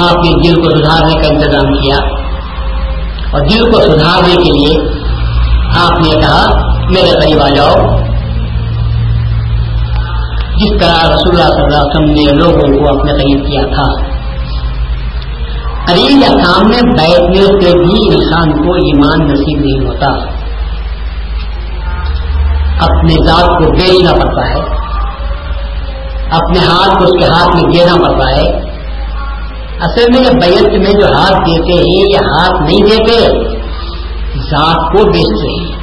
آپ 0.00 0.16
نے 0.16 0.48
دل 0.48 0.54
کو 0.54 0.76
سدھارنے 0.76 1.20
کا 1.20 1.28
انتظام 1.28 1.74
کیا۔ 1.74 1.96
اور 3.30 3.40
دل 3.40 3.70
کو 3.70 3.80
سدھارنے 3.80 4.34
کے 4.34 4.58
لیے 4.58 5.00
آپ 5.84 5.92
نے 5.92 6.20
کہا، 6.20 6.44
میرے 6.82 7.20
قریب 7.20 7.42
آ 7.42 7.48
جاؤ۔ 7.48 7.96
جس 10.56 10.80
طرح 10.80 11.08
رسول 11.08 11.40
اللہ 11.40 11.48
صلی 11.48 11.64
اللہ 11.64 11.76
علیہ 11.76 11.94
وسلم 11.94 12.10
نے 12.10 12.44
لوگوں 12.44 12.84
کو 12.84 12.98
اپنے 12.98 13.12
قریب 13.12 13.46
کیا 13.46 13.62
تھا۔ 13.62 14.15
قریب 15.88 16.10
یا 16.10 16.44
سامنے 16.44 16.76
بیٹھنے 16.76 17.46
سے 17.46 17.78
بھی 17.78 18.14
انسان 18.14 18.52
کو 18.52 18.74
ایمان 18.74 19.32
نصیب 19.32 19.60
نہیں 19.60 19.88
ہوتا۔ 19.88 20.36
اپنے 22.80 23.26
ذات 23.26 23.46
کو 23.46 23.70
بیچنا 23.70 24.12
پڑتا 24.12 24.48
ہے۔ 24.48 24.86
اپنے 26.30 26.58
ہاتھ 26.58 26.98
کو 26.98 27.04
اس 27.04 27.24
کے 27.24 27.32
ہاتھ 27.32 27.56
میں 27.56 27.72
دینا 27.72 27.94
پڑتا 27.94 28.30
ہے۔ 28.30 28.66
اصل 29.80 30.04
میں 30.12 30.20
یہ 30.20 30.30
بیت 30.30 30.68
میں 30.68 31.00
جو 31.00 31.06
ہاتھ 31.16 31.32
دیتے 31.32 31.72
ہیں، 31.72 31.82
یہ 31.82 32.16
ہاتھ 32.16 32.62
نہیں 32.62 32.90
دیتے، 32.90 33.20
ذات 34.50 34.76
کو 34.76 35.10
بیچتے 35.10 35.62
ہیں۔ 35.62 35.76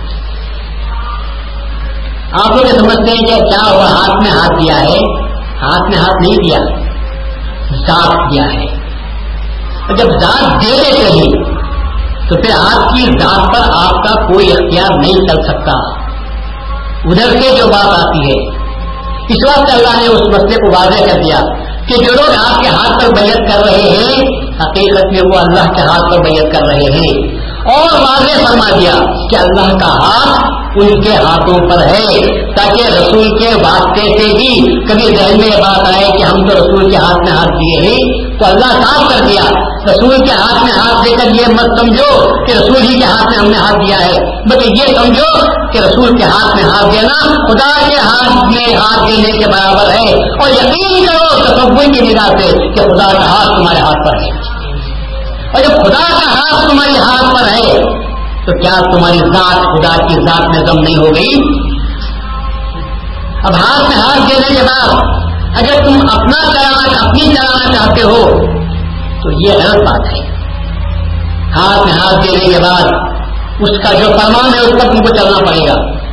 آپ 2.32 2.52
لوگ 2.52 2.66
سمجھتے 2.66 3.12
ہیں 3.12 3.28
کہ 3.28 3.36
کیا 3.36 3.72
ہوا 3.72 3.86
ہاتھ 3.86 4.24
میں 4.24 4.32
ہاتھ 4.32 4.64
دیا 4.64 4.80
ہے؟ 4.80 5.24
ہاتھ 5.62 5.84
میں 5.84 5.98
ہاتھ 5.98 6.28
نہیں 6.28 6.36
دیا، 6.36 6.60
ذات 7.88 8.32
دیا 8.32 8.44
ہے۔ 8.44 8.73
جب 9.90 10.10
ذات 10.22 10.62
دے 10.62 10.78
دیتے 10.78 11.14
ہیں، 11.14 11.44
تو 12.30 12.36
پھر 12.36 12.52
آپ 12.60 12.96
کی 12.96 13.06
دانت 13.06 13.56
پر 13.56 13.62
آپ 13.76 13.92
کا 13.92 14.34
کوئی 14.34 14.52
اختیار 14.52 15.00
نہیں 15.00 15.14
چل 15.14 15.44
سکتا۔ 15.44 15.72
ادھر 17.06 17.42
سے 17.42 17.56
جو 17.58 17.68
بات 17.68 18.06
آتی 18.06 18.20
ہے، 18.20 18.64
اس 19.30 19.50
وقت 19.50 19.74
اللہ 19.74 20.02
نے 20.02 20.08
اس 20.08 20.22
مسئلے 20.22 20.56
کو 20.56 20.80
واضح 20.80 21.04
کر 21.04 21.22
دیا 21.22 21.40
کہ 21.88 21.96
جو 22.06 22.12
لوگ 22.12 22.52
آپ 22.52 22.62
کے 22.62 22.70
ہاتھ 22.70 23.04
پر 23.04 23.22
بیعت 23.22 23.52
کر 23.52 23.66
رہے 23.66 23.82
ہیں، 23.82 24.22
حقیقت 24.62 25.06
میں 25.06 25.22
وہ 25.34 25.40
اللہ 25.40 25.74
کے 25.74 25.82
ہاتھ 25.82 26.12
پر 26.12 26.18
بیعت 26.20 26.54
کر 26.54 26.68
رہے 26.68 26.92
ہیں۔ 26.92 27.43
اور 27.66 28.00
واضح 28.00 28.46
فرما 28.46 28.80
دیا 28.80 28.92
کہ 29.30 29.36
اللہ 29.36 29.78
کا 29.78 29.94
ہاتھ 29.94 30.44
ان 30.76 31.02
کے 31.02 31.16
ہاتھوں 31.16 31.70
پر 31.70 31.82
ہے، 31.82 32.06
تاکہ 32.56 32.84
رسول 32.88 33.40
کے 33.40 33.50
واسطے 33.64 34.02
سے 34.02 34.38
بھی 34.38 34.82
کبھی 34.88 35.16
ذہن 35.16 35.38
میں 35.38 35.48
یہ 35.48 35.62
بات 35.62 35.96
آئے 35.96 36.12
کہ 36.18 36.24
ہم 36.24 36.48
تو 36.48 36.54
رسول 36.54 36.92
کے 36.92 36.98
ہاتھ 36.98 37.30
میں 37.30 37.38
ہاتھ 37.38 37.50
دیے 37.50 37.88
ہیں، 37.88 38.30
تو 38.40 38.46
اللہ 38.46 38.66
صاف 38.66 39.10
کر 39.10 39.26
دیا۔ 39.26 39.42
رسول 39.86 40.18
کے 40.26 40.32
ہاتھ 40.32 40.64
میں 40.64 40.72
ہاتھ 40.72 41.06
دے 41.06 41.16
کر 41.16 41.28
یہ 41.36 41.54
مت 41.54 41.80
سمجھو 41.80 42.46
کہ 42.46 42.52
رسول 42.52 42.82
ہی 42.82 43.00
کے 43.00 43.06
ہاتھ 43.06 43.28
میں 43.28 43.38
ہم 43.38 43.48
نے 43.48 43.58
ہاتھ 43.58 43.88
دیا 43.88 44.06
ہے، 44.06 44.42
بلکہ 44.42 44.70
یہ 44.70 44.96
سمجھو 44.96 45.46
کہ 45.72 45.78
رسول 45.78 46.18
کے 46.18 46.24
ہاتھ 46.24 46.56
میں 46.56 46.64
ہاتھ 46.64 46.86
دینا 46.92 47.14
خدا 47.24 47.90
کے 47.90 47.96
ہاتھ 47.96 48.46
میں 48.46 48.76
ہاتھ 48.76 49.12
دینے 49.12 49.38
کے 49.38 49.46
برابر 49.46 49.92
ہے۔ 49.92 50.14
اور 50.14 50.50
یقین 50.50 51.06
کرو 51.06 51.44
تصور 51.44 51.94
کی 51.94 52.02
نگاہ 52.02 52.28
سے 52.28 52.74
کہ 52.74 52.82
خدا 52.82 53.12
کا 53.12 53.26
ہاتھ 53.26 53.48
تمہارے 53.48 53.80
ہاتھ 53.80 54.08
پر 54.08 54.18
ہے۔ 54.18 54.53
اور 55.54 55.64
جب 55.64 55.70
خدا 55.70 56.10
کا 56.10 56.32
ہاتھ 56.34 56.70
تمہارے 56.70 56.98
ہاتھ 56.98 57.36
پر 57.36 57.44
ہے، 57.44 57.74
تو 58.46 58.60
کیا 58.60 58.92
تمہاری 58.92 59.18
ذات 59.18 59.56
خدا 59.56 60.08
کی 60.08 60.14
ذات 60.14 60.42
میں 60.42 60.66
دم 60.66 60.80
نہیں 60.80 60.96
ہو 60.96 61.16
گئی؟ 61.16 61.40
اب 63.44 63.56
ہاتھ 63.56 63.90
میں 63.90 63.98
ہاتھ 63.98 64.30
دینے 64.30 64.56
کے 64.56 64.64
بعد 64.64 64.90
اگر 65.56 65.86
تم 65.86 66.00
اپنا 66.12 66.52
چلانا 66.52 67.06
اپنی 67.06 67.22
چلانا 67.22 67.74
چاہتے 67.74 68.02
ہو، 68.02 68.26
تو 69.24 69.32
یہ 69.32 69.54
غلط 69.54 69.90
بات 69.90 70.14
ہے۔ 70.14 70.34
ہاتھ 71.56 71.86
میں 71.86 71.94
ہاتھ 71.94 72.16
دینے 72.16 72.54
کے 72.54 72.60
بعد 72.64 72.84
اس 73.60 73.88
کا 73.88 73.94
جو 73.94 74.18
فرمان 74.20 74.54
ہے، 74.54 74.60
اس 74.60 74.72
پر 74.72 74.92
تم 74.92 74.98
کو 74.98 75.16
چلنا 75.16 75.38
پڑے 75.38 75.60
گا۔ 75.60 76.04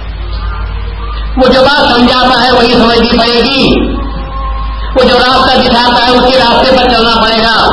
وہ 1.37 1.53
جو 1.53 1.61
بات 1.61 1.95
سمجھاتا 1.95 2.45
ہے، 2.45 2.53
وہی 2.53 2.73
سمجھنی 2.73 3.19
پڑے 3.19 3.41
گی۔ 3.41 3.93
وہ 4.97 5.03
جو 5.03 5.15
راستہ 5.15 5.61
دکھاتا 5.61 6.07
ہے، 6.07 6.11
اسی 6.11 6.39
راستے 6.39 6.77
پر 6.77 6.91
چلنا 6.91 7.23
پڑے 7.23 7.43
گا۔ 7.43 7.71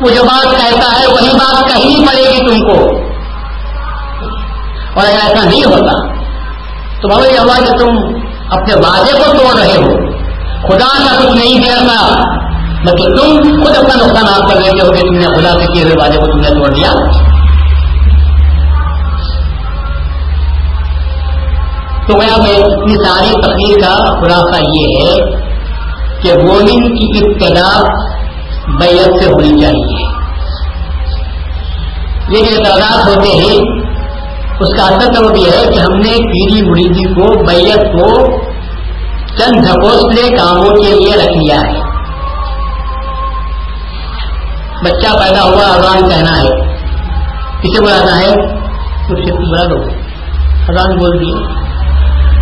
وہ 0.00 0.10
جو 0.10 0.24
بات 0.24 0.42
کہتا 0.42 1.00
ہے 1.00 1.06
وہی 1.06 1.28
بات 1.32 1.68
کہنی 1.68 2.06
پڑے 2.06 2.22
گی 2.22 2.38
تم 2.38 2.66
کو۔ 2.66 3.00
اور 4.94 5.06
اگر 5.06 5.18
ایسا 5.22 5.44
نہیں 5.44 5.64
ہوتا، 5.64 6.14
تو 7.02 7.08
بابا 7.08 7.26
یہ 7.26 7.38
ہوا 7.38 7.58
کہ 7.58 7.78
تم 7.78 7.96
اپنے 8.50 8.74
وعدے 8.74 9.12
کو 9.12 9.38
توڑ 9.38 9.60
رہے 9.60 9.76
ہو۔ 9.76 10.10
خدا 10.68 11.04
کا 11.04 11.20
کچھ 11.20 11.36
نہیں 11.36 11.64
کرتا 11.64 12.22
بلکہ 12.84 13.04
تم 13.04 13.62
خود 13.62 13.76
اپنا 13.76 14.06
نقصان 14.06 14.24
آپ 14.28 14.50
کر 14.50 14.60
لیتے 14.60 14.86
ہو 14.86 14.92
کہ 14.92 15.00
تم 15.00 15.14
نے 15.14 15.26
خدا 15.26 15.50
سے 15.50 15.72
کیے 15.72 15.82
ہوئے 15.82 15.94
وعدے 16.00 16.16
کو 16.16 16.26
تم 16.26 16.38
نے 16.38 16.48
توڑ 16.48 16.74
دیا۔ 16.74 16.92
تو 22.06 22.16
میں 22.16 22.26
اپنی 22.26 23.04
ساری 23.04 23.28
تقریر 23.28 23.80
کا 23.80 24.20
خلاصہ 24.20 24.60
یہ 24.78 24.86
ہے 25.00 25.40
کہ 26.22 26.46
مومن 26.46 26.94
کی 26.94 27.18
ابتدا 27.18 27.80
بیت 28.78 29.22
سے 29.22 29.26
ہونی 29.26 29.62
چاہیے 29.62 30.20
یہ 32.28 32.38
جو 32.38 32.56
اعتراضات 32.58 33.08
ہوتے 33.08 33.28
ہیں، 33.28 33.58
اس 34.60 34.76
کا 34.76 34.86
اثر 34.86 35.12
تو 35.12 35.36
یہ 35.36 35.50
ہے 35.50 35.72
کہ 35.72 35.80
ہم 35.80 35.98
نے 35.98 36.10
پیڑھی 36.10 36.70
مریدی 36.70 37.14
کو، 37.14 37.44
بیت 37.44 37.92
کو 37.92 38.26
چند 39.38 39.64
دھکوسلے 39.66 40.36
کاموں 40.36 40.70
کے 40.70 40.88
لیے 40.88 41.16
رکھ 41.16 41.36
لیا 41.36 41.60
ہے۔ 41.60 41.80
بچہ 44.84 45.16
پیدا 45.18 45.42
ہوا، 45.42 45.74
اذان 45.74 46.10
کہنا 46.10 46.42
ہے۔ 46.42 46.70
کسے 47.60 47.82
بلانا 47.82 48.20
ہے؟ 48.20 48.60
مجھے 49.10 49.32
بلا 49.32 49.62
دو 49.62 49.82
اذان 50.68 50.96
بول 50.96 51.20
دیے۔ 51.20 51.60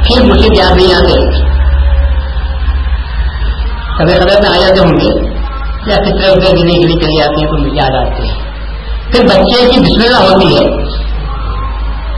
پھر 0.05 0.25
مجھے 0.25 0.49
یاد 0.59 0.77
نہیں 0.77 0.95
آتے۔ 0.95 1.43
کبھی 3.99 4.15
خبر 4.15 4.43
میں 4.43 4.59
آ 4.59 4.61
جاتے 4.61 4.81
ہوں 4.81 4.93
گے۔ 4.93 5.39
یا 5.89 5.97
فطرے 5.97 6.31
اترے 6.31 6.57
دینے 6.57 6.73
کے 6.73 6.87
لیے 6.87 7.01
چلی 7.01 7.21
جاتی 7.21 7.45
ہیں 7.45 7.53
تو 7.53 7.77
یاد 7.77 8.07
آتے 8.07 8.23
ہیں۔ 8.23 8.49
پھر 9.13 9.25
بچے 9.25 9.71
کی 9.71 9.81
بسم 9.81 10.03
اللہ 10.05 10.33
ہوتی 10.33 10.57
ہے، 10.57 10.71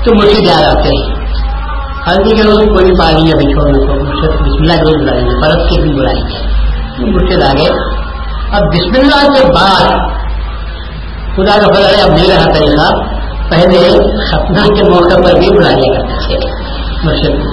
تو 0.04 0.14
مجھے 0.14 0.48
یاد 0.48 0.64
آتے 0.64 0.88
ہیں۔ 0.88 1.20
ہاں 2.06 2.14
جی، 2.14 2.22
ہلدی 2.22 2.36
کے 2.36 2.42
روز 2.42 2.58
کوئی 2.58 2.92
پانی 3.00 3.30
ہے 3.30 3.36
بچھوڑنے 3.36 3.78
کو 3.78 3.92
بسم 4.32 4.62
اللہ 4.62 4.72
روز 4.72 5.02
بلائیں 5.02 5.26
گے 5.26 5.42
برف 5.42 5.70
کے 5.70 5.80
بھی 5.82 5.90
بلائیں 5.90 6.22
گے 6.28 6.60
مجھے 6.98 7.34
آ 7.34 7.52
گئے۔ 7.52 8.00
اب 8.52 8.62
بسم 8.62 9.00
اللہ 9.00 9.38
کے 9.38 9.52
بعد 9.52 9.88
خدا 11.36 11.60
کا 11.60 11.66
فضل 11.74 11.94
ہے، 11.96 12.02
اب 12.02 12.10
نہیں 12.10 12.28
رہا 12.28 12.52
طریقہ 12.52 13.20
پہلے 13.50 13.88
ختنہ 14.30 14.74
کے 14.74 14.82
موقع 14.90 15.16
پر 15.16 15.38
بھی 15.38 15.56
بلا 15.56 15.70
لیا 15.70 16.00
کرتے 16.00 16.38
تھے۔ 16.38 16.50
مرشد 17.04 17.44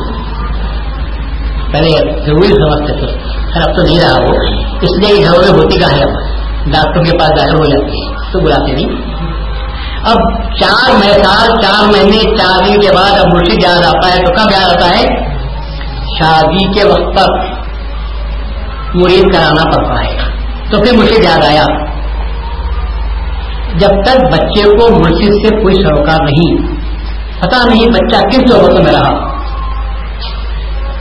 پہلے 1.71 2.21
ضروری 2.25 2.47
سمجھتے 2.47 2.93
تھے۔ 2.93 3.26
اب 3.57 3.75
تو 3.75 3.83
نہیں 3.83 3.99
رہا 3.99 4.19
وہ، 4.19 4.33
اس 4.81 5.07
لیے 5.07 5.25
گھروں 5.25 5.41
میں 5.41 5.51
ہوتی 5.51 5.79
کا 5.79 5.95
ہے۔ 5.95 6.37
ڈاکٹر 6.71 7.03
کے 7.03 7.17
پاس 7.17 7.29
ظاہر 7.29 7.53
ہو 7.53 7.65
جاتی 7.65 8.01
ہے 8.01 8.31
تو 8.31 8.39
بلاتے 8.39 8.71
نہیں۔ 8.71 9.17
اب 10.05 10.15
چار 10.55 10.93
محسال 10.93 11.61
چار 11.61 11.87
مہینے 11.87 12.37
چار 12.37 12.67
دن 12.67 12.81
کے 12.81 12.87
بعد 12.95 13.19
اب 13.19 13.25
مرشد 13.33 13.63
یاد 13.63 13.85
آتا 13.85 14.15
ہے 14.15 14.25
تو 14.25 14.33
کب 14.33 14.51
یاد 14.51 14.75
آتا 14.75 14.89
ہے؟ 14.89 15.03
شادی 16.19 16.79
کے 16.79 16.87
وقت 16.87 17.17
پر 17.17 17.45
مرید 18.95 19.33
کرانا 19.33 19.63
پڑتا 19.63 20.03
ہے۔ 20.03 20.17
تو 20.71 20.77
پھر 20.83 20.97
مرشد 20.97 21.23
یاد 21.23 21.45
آیا۔ 21.45 21.63
جب 23.77 23.89
تک 24.05 24.17
بچے 24.31 24.63
کو 24.63 24.95
مرشد 24.95 25.47
سے 25.47 25.61
کوئی 25.61 25.75
سروکار 25.75 26.19
نہیں 26.21 26.77
پتا 27.39 27.57
نہیں 27.69 27.85
بچہ 27.85 28.15
کس 28.27 28.51
صحبتوں 28.51 28.83
میں 28.83 28.91
رہا 28.91 29.36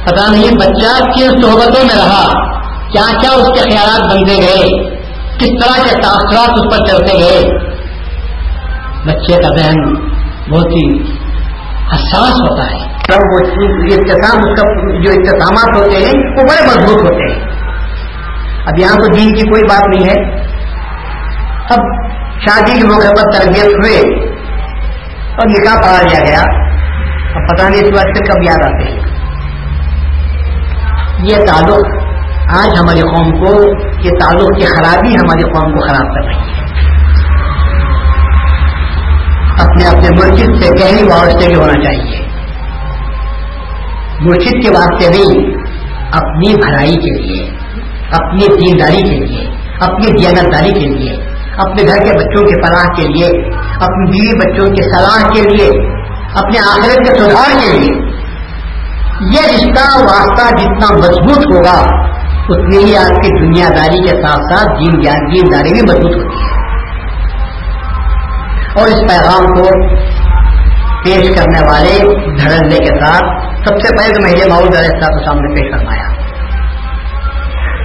پتا 0.06 0.32
نہیں 0.32 0.56
بچہ 0.56 1.04
کن 1.04 1.42
صحبتوں 1.42 1.84
میں 1.84 1.96
رہا؟ 1.96 2.50
کیا 2.88 3.18
کیا 3.20 3.30
اس 3.30 3.48
کے 3.48 3.70
خیالات 3.70 4.12
بنتے 4.12 4.36
گئے؟ 4.36 4.96
کس 5.38 5.64
طرح 5.64 5.84
کے 5.84 6.02
تاثرات 6.02 6.50
اس 6.50 6.64
پر 6.70 6.86
چلتے 6.86 7.18
گئے؟ 7.18 7.42
بچے 9.06 9.42
کا 9.42 9.56
ذہن 9.56 9.94
بہت 10.50 10.66
ہی 10.66 11.02
حساس 11.92 12.32
ہوتا 12.32 12.70
ہے۔ 12.70 12.96
وہ 13.16 13.38
اختتام 13.84 14.36
اس 14.36 14.60
کا 14.60 14.88
جو 15.04 15.10
اختتامات 15.10 15.76
ہوتے 15.76 15.96
ہیں، 15.96 16.36
وہ 16.38 16.48
بڑے 16.48 16.66
مضبوط 16.66 17.02
ہوتے 17.02 17.32
ہیں۔ 17.32 17.40
اب 18.66 18.78
یہاں 18.78 18.96
تو 18.96 19.06
دین 19.06 19.34
کی 19.34 19.48
کوئی 19.48 19.62
بات 19.62 19.82
نہیں 19.88 20.08
ہے۔ 20.08 20.40
اب 21.70 22.06
شادی 22.40 22.80
کے 22.80 22.86
موقع 22.86 23.08
پر 23.08 23.30
تربیت 23.30 23.64
ہوئے 23.64 23.98
اور 25.30 25.46
نکاح 25.46 25.75
پڑھا 25.75 26.02
لیا 26.02 26.25
گیا۔ 26.28 26.42
اب 27.34 27.48
پتہ 27.48 27.62
نہیں 27.62 27.82
اس 27.82 27.90
بات 27.90 28.16
سے 28.16 28.25
کب 28.25 28.42
یاد 28.48 28.64
آتے 28.64 28.92
ہیں۔ 28.92 29.15
یہ 31.18 31.37
تعلق 31.37 31.87
آج 32.58 32.68
ہماری 32.78 33.00
قوم 33.00 33.44
کو، 33.44 33.62
یہ 34.04 34.11
تعلق 34.11 34.58
کی 34.58 34.66
خرابی 34.66 35.08
ہماری 35.08 35.42
قوم 35.42 35.73
کو 35.73 35.87
خراب 35.88 36.14
کر 36.14 36.26
رہی 36.26 36.35
ہے۔ 36.35 36.56
اپنے 39.61 39.87
اپنے 39.88 40.08
مسجد 40.11 40.62
سے 40.62 40.85
گہری 40.85 41.02
واسطے 41.02 41.46
بھی 41.46 41.54
ہونا 41.54 41.73
چاہیے۔ 41.73 42.26
مسجد 44.20 44.50
کے 44.50 44.70
واسطے 44.75 45.08
نہیں 45.08 45.56
اپنی 46.12 46.54
بھلائی 46.54 46.94
کے 46.94 47.23
لیے، 47.23 47.50
اپنی 48.12 48.46
دینداری 48.46 49.11
کے 49.11 49.26
لیے، 49.26 49.50
اپنی 49.80 50.23
دیانتداری 50.23 50.73
کے 50.73 50.87
لیے، 50.87 51.12
اپنے 51.56 51.82
گھر 51.82 52.04
کے 52.04 52.18
بچوں 52.18 52.42
کے 52.42 52.66
فلاح 52.66 52.94
کے 52.96 53.08
لیے، 53.08 53.26
اپنی 53.75 54.11
بیوی 54.11 54.38
بچوں 54.38 54.66
کے 54.66 54.82
صلاح 54.82 55.28
کے 55.28 55.42
لیے، 55.42 55.68
اپنے 56.35 56.58
آخرت 56.58 56.99
کے 56.99 57.18
سدھار 57.18 57.52
کے 57.52 57.78
لیے۔ 57.78 58.15
یہ 59.20 59.40
رشتہ 59.40 59.99
واسطہ 59.99 60.56
جتنا 60.56 60.94
مضبوط 60.94 61.56
ہوگا 61.56 62.06
اتنی 62.49 62.85
ہی 62.85 62.96
آپ 62.96 63.08
کی 63.08 63.44
دنیا 63.44 63.68
داری 63.68 64.08
کے 64.08 64.23
ساتھ 64.23 64.54
ساتھ 64.54 64.68
جین 64.68 65.02
دین 65.02 65.52
داری 65.52 65.73
بھی 65.73 65.82
مضبوط 65.82 66.25
ہوتی 66.25 66.44
ہے۔ 66.44 66.56
اور 68.78 68.87
اس 68.88 69.00
پیغام 69.08 69.46
کو 69.46 69.64
پیش 71.04 71.38
کرنے 71.38 71.66
والے 71.66 71.99
دھڑنے 72.40 72.76
کے 72.76 73.04
ساتھ 73.04 73.25
سب 73.68 73.80
سے 73.80 73.96
پہلے 73.99 74.14
تو 74.14 74.23
مہینے 74.23 74.49
ماحول 74.49 74.73
صاحب 74.73 75.18
کو 75.18 75.25
سامنے 75.25 75.54
پیش 75.54 75.70
کروایا 75.70 76.08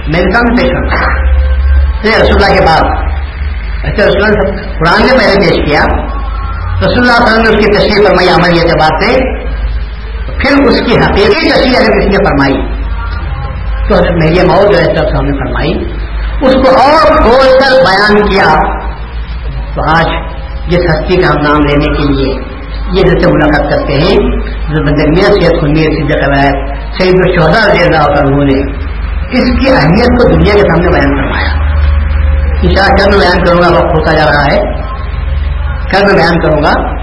میرے 0.08 0.32
سامنے 0.32 0.62
پیش 0.62 0.70
کروایا 0.70 1.22
رسول 2.04 2.44
اللہ 2.44 2.58
کے 2.58 2.64
بعد 2.66 3.12
اچھا 3.84 4.06
رسول 4.06 4.24
اللہ 4.24 4.62
قرآن 4.78 5.06
نے 5.06 5.18
پہلے 5.18 5.40
پیش 5.40 5.70
کیا۔ 5.70 5.84
رسول 6.80 7.10
اللہ 7.10 7.24
وسلم 7.24 7.42
نے 7.42 7.48
اس 7.48 7.64
کی 7.64 7.72
تشریح 7.72 8.06
فرمائی 8.06 8.28
عمل 8.28 8.56
یہ 8.56 8.72
بات 8.80 9.04
سے۔ 9.04 9.42
پھر 10.42 10.68
اس 10.68 10.78
کی 10.78 10.94
حقیقی 10.94 11.50
تشریح 11.50 11.76
اگر 11.76 12.00
کسی 12.00 12.08
نے 12.08 12.24
فرمائی؟ 12.24 12.82
تو 13.88 13.94
حضرت 13.94 14.12
مہیے 14.12 14.42
مئو 14.42 14.72
جو 14.72 14.78
ہے 14.78 14.84
سامنے 14.84 15.38
فرمائی۔ 15.38 15.72
اس 16.42 16.54
کو 16.54 16.70
اور 16.70 17.16
کھول 17.16 17.58
کر 17.58 17.84
بیان 17.84 18.26
کیا۔ 18.26 18.58
تو 19.74 19.96
آج 19.96 20.06
جس 20.68 20.78
ہستی 20.78 21.16
کا 21.16 21.28
ہم 21.28 21.36
نام 21.36 21.60
لینے 21.60 21.84
کے 21.84 22.12
لیے 22.12 22.34
یہ 22.92 23.02
جیسے 23.02 23.28
ملاقات 23.28 23.70
کرتے 23.70 23.92
ہیں 23.92 24.16
جو 24.46 24.84
بندرمیاں 24.84 25.32
سید 25.32 25.60
خنیر 25.60 25.84
سی 25.84 26.12
جگہ 26.12 26.38
ہے 26.38 26.50
سعید 26.98 27.14
الشہدا 27.26 27.72
رضی 27.72 27.84
اللہ 27.84 28.20
عنہ 28.20 28.44
نے 28.44 28.72
اس 29.32 29.60
کی 29.60 29.72
اہمیت 29.72 30.06
کو 30.06 30.28
دنیا 30.28 30.52
کے 30.54 30.60
سامنے 30.60 30.88
بیان 30.88 31.16
کروایا 31.16 31.62
ان 32.62 32.74
شاء 32.76 32.84
اللہ 32.84 33.10
میں 33.10 33.18
بیان 33.18 33.44
کروں 33.44 33.62
گا، 33.62 33.68
وقت 33.68 33.98
ہوتا 33.98 34.12
جا 34.12 34.24
رہا 34.24 34.44
ہے۔ 34.52 34.58
کل 35.92 36.06
میں 36.06 36.14
بیان 36.14 36.40
کروں 36.40 36.62
گا۔ 36.62 37.02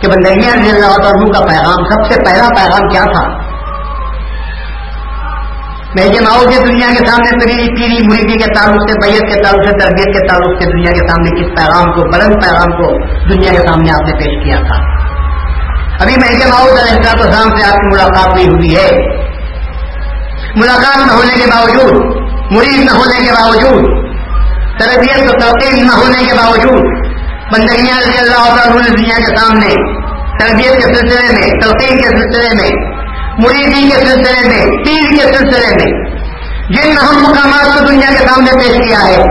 کہ 0.00 0.08
بندرمیاں 0.08 0.56
رضی 0.56 0.70
اللہ 0.70 0.86
عنہ 0.86 1.32
کا 1.32 1.44
پیغام، 1.44 1.84
سب 1.84 2.12
سے 2.12 2.22
پہلا 2.24 2.48
پیغام 2.48 2.88
کیا 2.88 3.04
تھا؟ 3.04 3.54
میں 5.96 6.06
جماؤ 6.08 6.40
کے 6.50 6.66
دنیا 6.66 6.86
کے 6.86 7.06
سامنے 7.06 7.30
پیری 7.30 7.68
پیری 7.76 8.08
مریدی 8.08 8.38
کے 8.38 8.54
تعلق 8.54 8.90
سے 8.90 8.94
بیت 9.02 9.34
کے 9.34 9.42
تعلق 9.42 9.64
سے، 9.66 9.78
تربیت 9.78 10.06
کے 10.06 10.28
تعلق 10.28 10.62
سے 10.62 10.70
دنیا 10.70 10.92
کے 10.92 11.06
سامنے 11.08 11.40
کس 11.40 11.56
پیغام 11.56 11.92
کو، 11.92 12.02
بلند 12.02 12.42
پیغام 12.42 12.72
کو 12.72 12.92
دنیا 13.30 13.50
کے 13.50 13.66
سامنے 13.66 13.90
آپ 13.90 14.08
نے 14.08 14.14
پیش 14.14 14.44
کیا 14.44 14.56
تھا؟ 14.56 15.04
ابھی 16.00 16.14
میں 16.16 16.40
جماؤ 16.40 16.66
احساط 16.66 17.20
السلام 17.20 17.56
سے 17.58 17.66
آپ 17.66 17.72
کی 17.72 17.86
ملاقات 17.86 18.34
نہیں 18.34 18.48
ہوئی 18.48 18.76
ہے۔ 18.76 18.88
ملاقات 20.56 21.06
نہ 21.06 21.12
ہونے 21.12 21.44
کے 21.44 21.46
باوجود 21.50 22.16
مرید 22.50 22.84
نہ 22.84 22.90
ہونے 22.90 23.26
کے 23.26 23.32
باوجود، 23.32 23.84
تربیت 24.78 25.28
و 25.28 25.32
توقین 25.32 25.86
نہ 25.86 25.92
ہونے 25.92 26.24
کے 26.24 26.34
باوجود 26.34 27.03
بندگیاں 27.52 28.00
رضی 28.00 28.18
اللہ 28.18 28.62
عنہ 28.62 28.86
دنیا 28.88 29.16
کے 29.16 29.36
سامنے، 29.36 29.68
تربیت 30.38 30.76
کے 30.76 30.94
سلسلے 30.94 31.32
میں 31.32 31.60
توقین 31.60 31.96
کے 32.00 32.08
سلسلے 32.08 32.62
میں، 32.62 33.00
مریدی 33.38 33.90
کے 33.90 34.06
سلسلے 34.06 34.48
میں، 34.48 34.66
پیر 34.66 35.10
کے 35.10 35.36
سلسلے 35.36 35.68
میں۔ 35.68 36.14
جن 36.70 36.90
اہم 37.02 37.22
مقامات 37.22 37.78
کو 37.78 37.84
دنیا 37.84 38.10
کے 38.10 38.26
سامنے 38.28 38.50
پیش 38.52 38.88
کیا 38.88 39.06
ہے، 39.06 39.22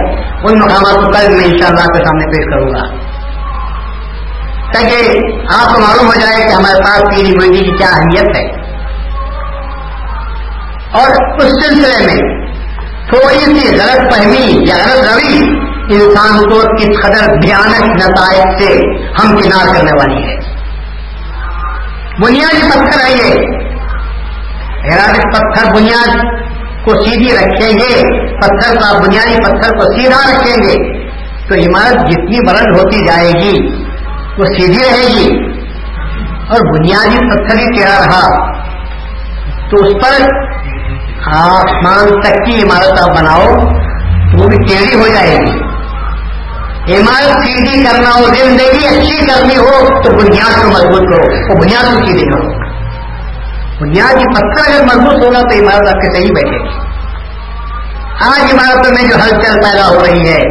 ان 0.44 0.60
مقامات 0.60 0.96
کو 0.96 1.12
کل 1.12 1.34
میں 1.34 1.44
انشاءاللہ 1.44 1.82
آپ 1.82 1.88
کے 1.88 2.06
سامنے 2.06 2.26
پیش 2.26 2.46
کروں 2.46 2.68
گا۔ 2.68 3.14
تاکہ 4.74 5.20
آپ 5.62 5.74
کو 5.74 5.80
معلوم 5.80 6.08
ہو 6.08 6.14
جائے 6.14 6.44
کہ 6.44 6.54
ہمارے 6.54 6.84
پاس 6.84 7.02
پیری 7.02 7.36
مریدی 7.38 7.66
کی 7.66 7.78
کیا 7.78 7.88
اہمیت 7.88 8.38
ہے۔ 8.38 8.64
اور 10.92 11.38
اس 11.38 11.66
سلسلے 11.66 12.06
میں 12.06 12.46
تھوڑی 13.10 13.60
سی 13.60 13.78
غلط 13.78 14.14
فہمی 14.14 14.66
یا 14.68 14.76
غلط 14.76 15.14
روی 15.14 15.73
انسان 15.90 16.50
کو 16.50 16.76
کس 16.76 17.02
قدر 17.04 17.30
بھیانک 17.30 17.90
نتائج 17.90 18.64
سے 18.64 18.98
ہم 19.06 19.38
کنار 19.38 19.76
کرنے 19.76 19.92
والی 19.92 20.24
ہے۔ 20.24 20.36
بنیادی 22.22 22.70
پتھر 22.70 23.06
ہے 23.06 23.12
یہ۔ 23.12 23.64
پتھر 25.20 25.76
بنیاد 25.76 26.18
کو 26.86 26.92
سیدھی 26.92 27.36
رکھیں 27.36 27.74
گے، 27.74 28.02
پتھر 28.38 28.76
کا 28.76 29.00
بنیادی 29.00 29.36
پتھر 29.44 29.78
کو 29.78 29.98
سیدھا 29.98 30.32
رکھیں 30.32 30.64
گے۔ 30.64 31.04
تو 31.48 31.56
عمارت 31.56 32.12
جتنی 32.12 32.48
بلند 32.48 32.78
ہوتی 32.78 33.06
جائے 33.06 33.30
گی، 33.30 33.84
وہ 34.38 34.46
سیدھی 34.46 34.78
رہے 34.78 35.20
گی۔ 35.20 35.54
اور 36.50 36.78
بنیادی 36.78 37.18
پتھر 37.18 37.60
ہی 37.60 37.66
ٹیڑھا 37.66 38.00
رہا۔ 38.00 38.54
تو 39.70 39.86
اس 39.86 39.94
پر 39.94 40.24
آسمان 41.34 42.22
تک 42.22 42.46
کی 42.46 42.64
عمارت 42.64 43.02
آپ 43.02 43.18
بناؤ، 43.18 43.48
وہ 44.34 44.48
بھی 44.48 44.58
ٹیڑھی 44.58 44.96
ہو 44.96 45.08
جائے 45.08 45.38
گی۔ 45.38 45.73
عمارت 46.88 47.46
سیدھی 47.46 47.84
کرنا 47.84 48.10
ہو، 48.10 48.24
زندگی 48.26 48.88
اچھی 48.88 49.26
کرنی 49.28 49.58
ہو، 49.58 50.02
تو 50.02 50.12
بنیاد 50.12 50.64
کو 50.64 50.70
مضبوط 50.70 51.14
کرو، 51.14 51.54
وہ 51.54 51.62
بنیاد 51.62 51.84
کو 51.84 52.06
سیدھی 52.06 52.22
کرو۔ 52.22 52.50
بنیادی 53.80 54.24
پتھر 54.24 54.74
اگر 54.74 54.86
مضبوط 54.86 55.26
ہوگا 55.26 55.40
تو 55.40 55.60
عمارت 55.60 55.88
آپ 55.88 55.94
کے 55.94 56.16
صحیح 56.16 56.32
بیٹھے 56.34 56.64
گی۔ 56.64 56.80
آج 58.22 58.54
عمارتوں 58.54 58.94
میں 58.94 59.04
جو 59.04 59.16
ہلچل 59.16 59.62
پیدا 59.62 59.88
ہو 59.88 60.04
رہی 60.06 60.28
ہے، 60.28 60.42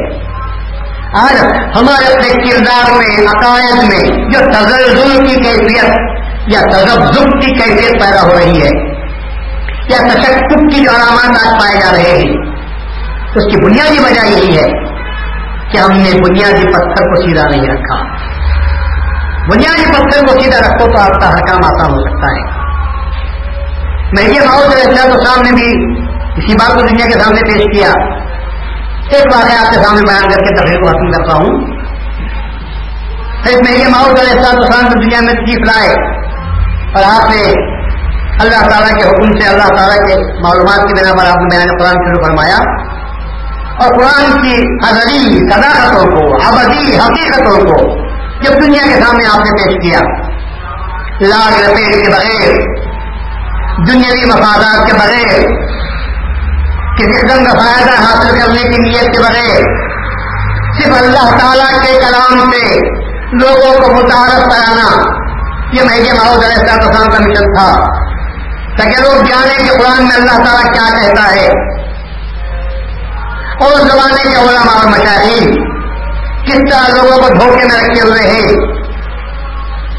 آج 1.14 1.44
ہمارے 1.76 2.12
اپنے 2.12 2.50
کردار 2.50 2.90
میں، 2.90 3.26
عقائد 3.26 3.88
میں 3.88 4.30
جو 4.32 4.38
تزلزل 4.52 5.26
کی 5.26 5.34
کیفیت 5.34 5.90
یا 6.46 6.60
تجزب 6.60 7.24
کی 7.24 7.54
کیفیت 7.54 7.92
پیدا 7.92 8.22
ہو 8.22 8.32
رہی 8.32 8.62
ہے، 8.62 8.70
یا 9.88 9.98
تشکت 9.98 10.74
کی 10.74 10.84
جو 10.84 10.90
علامات 10.90 11.46
آج 11.46 11.60
پائے 11.60 11.80
جا 11.80 11.92
رہے 11.92 12.10
ہیں، 12.10 12.52
اس 13.34 13.44
کی 13.44 13.64
بنیادی 13.64 13.98
وجہ 13.98 14.26
یہی 14.26 14.58
ہے۔ 14.58 14.91
کہ 15.72 15.78
ہم 15.78 15.90
نے 15.90 16.10
بنیادی 16.10 16.72
پتھر 16.72 17.04
کو 17.04 17.22
سیدھا 17.22 17.48
نہیں 17.50 17.74
رکھا؟ 17.74 18.04
بنیادی 19.50 19.92
پتھر 19.92 20.26
کو 20.26 20.40
سیدھا 20.40 20.58
رکھو 20.58 20.86
تو 20.86 21.00
آپ 21.00 21.20
کا 21.20 21.28
ہر 21.28 21.36
کام 21.36 21.58
آسان 21.64 21.90
ہو 21.90 22.00
سکتا 22.00 22.26
ہے۔ 22.26 22.62
میں 24.12 24.34
یہ 24.34 24.40
بہت 24.40 24.64
رہتا 24.64 25.08
تو 25.08 25.20
صاحب 25.24 25.42
نے 25.42 25.52
بھی 25.52 25.96
اسی 26.36 26.54
بات 26.54 26.74
کو 26.74 26.80
دنیا 26.80 27.06
کے 27.06 27.20
سامنے 27.20 27.40
پیش 27.40 27.62
کیا۔ 27.62 27.90
ایک 29.10 29.34
بات 29.34 29.44
آپ 29.44 29.74
کے 29.74 29.84
سامنے 29.84 30.00
بیان 30.08 30.30
کر 30.30 30.38
کے 30.38 30.56
تفریح 30.56 30.78
کو 30.78 30.86
حاصل 30.86 31.10
کرتا 31.12 31.34
ہوں۔ 31.36 31.82
میں 33.64 33.78
یہ 33.78 33.86
ماحول 33.86 34.12
رہتا 34.12 34.50
تو 34.52 34.72
صاحب 34.72 34.92
دنیا 34.92 35.20
میں 35.20 35.32
تکلیف 35.32 35.74
لائے۔ 35.74 35.94
اور 36.94 37.02
آپ 37.04 37.30
نے 37.30 37.42
اللہ 38.40 38.68
تعالیٰ 38.68 39.00
کے 39.00 39.08
حکم 39.08 39.40
سے، 39.40 39.48
اللہ 39.48 39.76
تعالیٰ 39.76 39.96
کے 39.96 40.42
معلومات 40.42 40.88
کی 40.88 40.94
بنا 40.94 41.12
پر 41.12 41.26
آپ 41.26 41.36
نے 41.36 41.56
بیان 41.56 41.78
قرآن 41.78 41.92
شروع 41.92 42.24
فرمایا۔ 42.24 42.58
اور 43.82 43.94
قرآن 43.98 44.42
کی 44.42 44.56
ازلی 44.86 45.38
صداقتوں 45.50 46.04
کو، 46.06 46.24
ابدی، 46.46 46.98
حقیقتوں 46.98 47.56
کو 47.60 47.78
جب 48.42 48.60
دنیا 48.62 48.82
کے 48.84 49.00
سامنے 49.04 49.26
آپ 49.32 49.44
نے 49.44 49.50
پیش 49.50 49.76
کیا 49.82 50.00
لاگ 51.20 51.58
لپیٹ 51.60 52.04
کے 52.04 52.10
بغیر، 52.10 52.54
دنیاوی 53.88 54.24
مفادات 54.24 54.86
کے 54.86 54.92
بغیر، 54.92 55.40
کسی 56.96 57.26
قسم 57.26 57.44
کا 57.44 57.52
فائدہ 57.58 57.94
حاصل 58.02 58.38
کرنے 58.38 58.62
کی 58.62 58.82
نیت 58.82 59.12
کے 59.12 59.18
بغیر، 59.18 59.64
صرف 60.78 60.96
اللہ 61.02 61.30
تعالیٰ 61.38 61.82
کے 61.82 62.00
کلام 62.00 62.50
سے 62.50 62.78
لوگوں 63.32 63.72
کو 63.80 63.92
متعارف 63.92 64.42
کرانا، 64.50 64.88
یہ 65.72 65.82
مہنگے 65.82 66.12
ماحول 66.12 66.44
ایسا 66.44 66.76
کا 66.76 67.20
مشن 67.20 67.52
تھا، 67.52 67.68
تاکہ 68.78 69.00
لوگ 69.02 69.24
جانے 69.24 69.62
کہ 69.64 69.78
قرآن 69.78 70.02
میں 70.04 70.16
اللہ 70.16 70.44
تعالیٰ 70.44 70.72
کیا 70.72 70.88
کہتا 70.98 71.24
ہے۔ 71.34 71.48
اور 73.62 73.72
اس 73.72 73.92
زمانے 73.92 74.22
کے 74.22 74.36
علماء 74.36 74.78
اور 74.78 74.86
مشاہین 74.86 75.72
کس 76.44 76.58
طرح 76.70 77.02
لوگوں 77.02 77.22
کو 77.22 77.28
دھوکے 77.28 77.64
میں 77.64 77.80
رکھے 77.80 78.00
ہوئے 78.00 78.22
ہیں۔ 78.22 78.52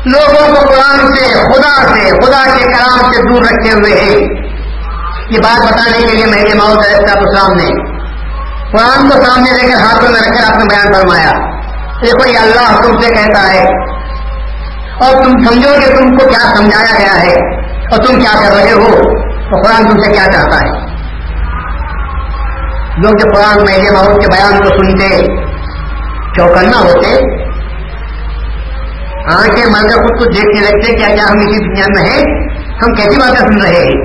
لوگوں 0.05 0.55
کو 0.55 0.67
قرآن 0.67 1.15
سے، 1.15 1.25
خدا 1.25 1.75
سے، 1.75 2.09
خدا 2.09 2.57
کے 2.57 2.63
کلام 2.63 3.11
سے 3.11 3.21
دور 3.29 3.41
رکھے 3.41 3.71
ہوئے 3.71 3.93
ہیں۔ 3.93 4.43
یہ 5.29 5.39
بات 5.39 5.73
بتانے 5.73 6.07
کے 6.07 6.15
لیے 6.15 6.25
میرے 6.25 6.53
ماؤ 6.53 6.73
اسلام 6.73 7.51
نے 7.51 7.93
قرآن 8.71 9.09
کو 9.09 9.25
سامنے 9.25 9.51
لے 9.51 9.71
کر 9.71 9.81
ہاتھوں 9.81 10.11
میں 10.11 10.21
رکھ 10.21 10.37
کر 10.37 10.53
آپ 10.53 10.57
نے 10.57 10.65
بیان 10.65 10.93
فرمایا۔ 10.93 11.31
دیکھو، 12.01 12.29
یہ 12.29 12.37
اللہ 12.37 12.81
تم 12.81 12.99
سے 13.01 13.09
کہتا 13.09 13.53
ہے۔ 13.53 13.93
اور 14.93 15.23
تم 15.23 15.31
سمجھو 15.31 15.69
کہ 15.79 15.95
تم 15.97 16.17
کو 16.17 16.27
کیا 16.27 16.55
سمجھایا 16.55 16.99
گیا 16.99 17.21
ہے 17.23 17.35
اور 17.91 17.97
تم 17.97 18.19
کیا 18.19 18.39
کر 18.39 18.55
رہے 18.55 18.71
ہو 18.71 18.87
تو 19.23 19.61
قرآن 19.61 19.89
تم 19.89 19.97
سے 19.97 20.11
کیا 20.11 20.25
چاہتا 20.25 20.55
ہے۔ 20.55 20.92
جو 22.97 23.09
کہ 23.09 23.29
قرآن 23.29 23.57
میرے 23.63 23.91
ماؤ 23.91 24.17
کے 24.17 24.27
بیان 24.27 24.57
کو 24.57 24.69
سنتے 24.69 25.07
چوکنا 26.35 26.79
ہوتے، 26.79 27.09
آنکھیں 29.33 29.65
مر 29.65 29.87
کر 29.89 29.95
خود 29.95 30.19
کو 30.19 30.25
دیکھنے 30.25 30.59
لگتے 30.59 30.93
کیا 30.93 31.07
کیا 31.07 31.23
ہم 31.23 31.37
اسی 31.37 31.57
دنیا 31.57 31.85
میں 31.95 32.03
ہیں، 32.09 32.23
ہم 32.83 32.93
کیسی 32.93 33.15
باتیں 33.19 33.47
سن 33.47 33.61
رہے 33.61 33.79
ہیں؟ 33.79 34.01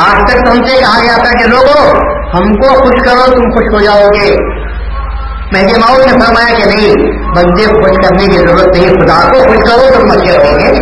آج 0.00 0.30
تک 0.30 0.44
تو 0.44 0.52
ہم 0.52 0.62
سے 0.62 0.76
کہا 0.80 1.02
گیا 1.02 1.16
تھا 1.16 1.38
کہ 1.38 1.48
لوگوں 1.48 1.84
ہم 2.34 2.54
کو 2.54 2.74
خوش 2.74 3.04
کرو، 3.04 3.32
تم 3.32 3.50
خوش 3.50 3.74
ہو 3.74 3.80
جاؤ 3.80 4.08
گے۔ 4.08 4.34
مہنگے 5.52 5.78
ماؤ 5.78 5.98
نے 5.98 6.24
فرمایا 6.24 6.56
کہ 6.56 6.64
نہیں، 6.64 6.94
بندے 7.36 7.66
کو 7.66 7.80
خوش 7.80 8.08
کرنے 8.08 8.26
کی 8.26 8.38
ضرورت 8.38 8.76
نہیں، 8.76 8.88
خدا 8.90 9.28
کو 9.28 9.38
خوش 9.38 9.70
کرو 9.70 10.00
تم 10.00 10.10
اچھے 10.10 10.38
رہو 10.38 10.58
گے 10.58 10.72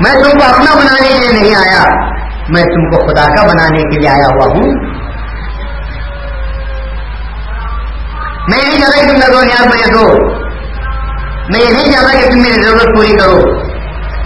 میں 0.00 0.12
تم 0.12 0.38
کو 0.38 0.44
اپنا 0.48 0.74
بنانے 0.74 1.08
کے 1.08 1.18
لیے 1.18 1.40
نہیں 1.40 1.54
آیا۔ 1.54 2.14
میں 2.48 2.62
تم 2.62 2.90
کو 2.90 3.06
خدا 3.06 3.34
کا 3.34 3.46
بنانے 3.46 3.82
کے 3.82 4.00
لیے 4.00 4.08
آیا 4.08 4.26
ہوا 4.26 4.44
ہوں۔ 4.44 4.72
میں 8.48 8.58
نہیں 8.62 8.80
چاہتا 8.80 9.00
کہ 9.00 9.06
تم 9.06 9.14
لگو 9.14 9.44
یاد 9.44 9.66
مجھے 9.66 9.94
دو۔ 9.94 10.34
میں 11.48 11.60
یہ 11.60 11.72
نہیں 11.72 11.92
چاہتا 11.92 12.20
کہ 12.20 12.30
تم 12.30 12.38
میری 12.38 12.62
ضرورت 12.62 12.96
پوری 12.96 13.16
کرو۔ 13.16 13.40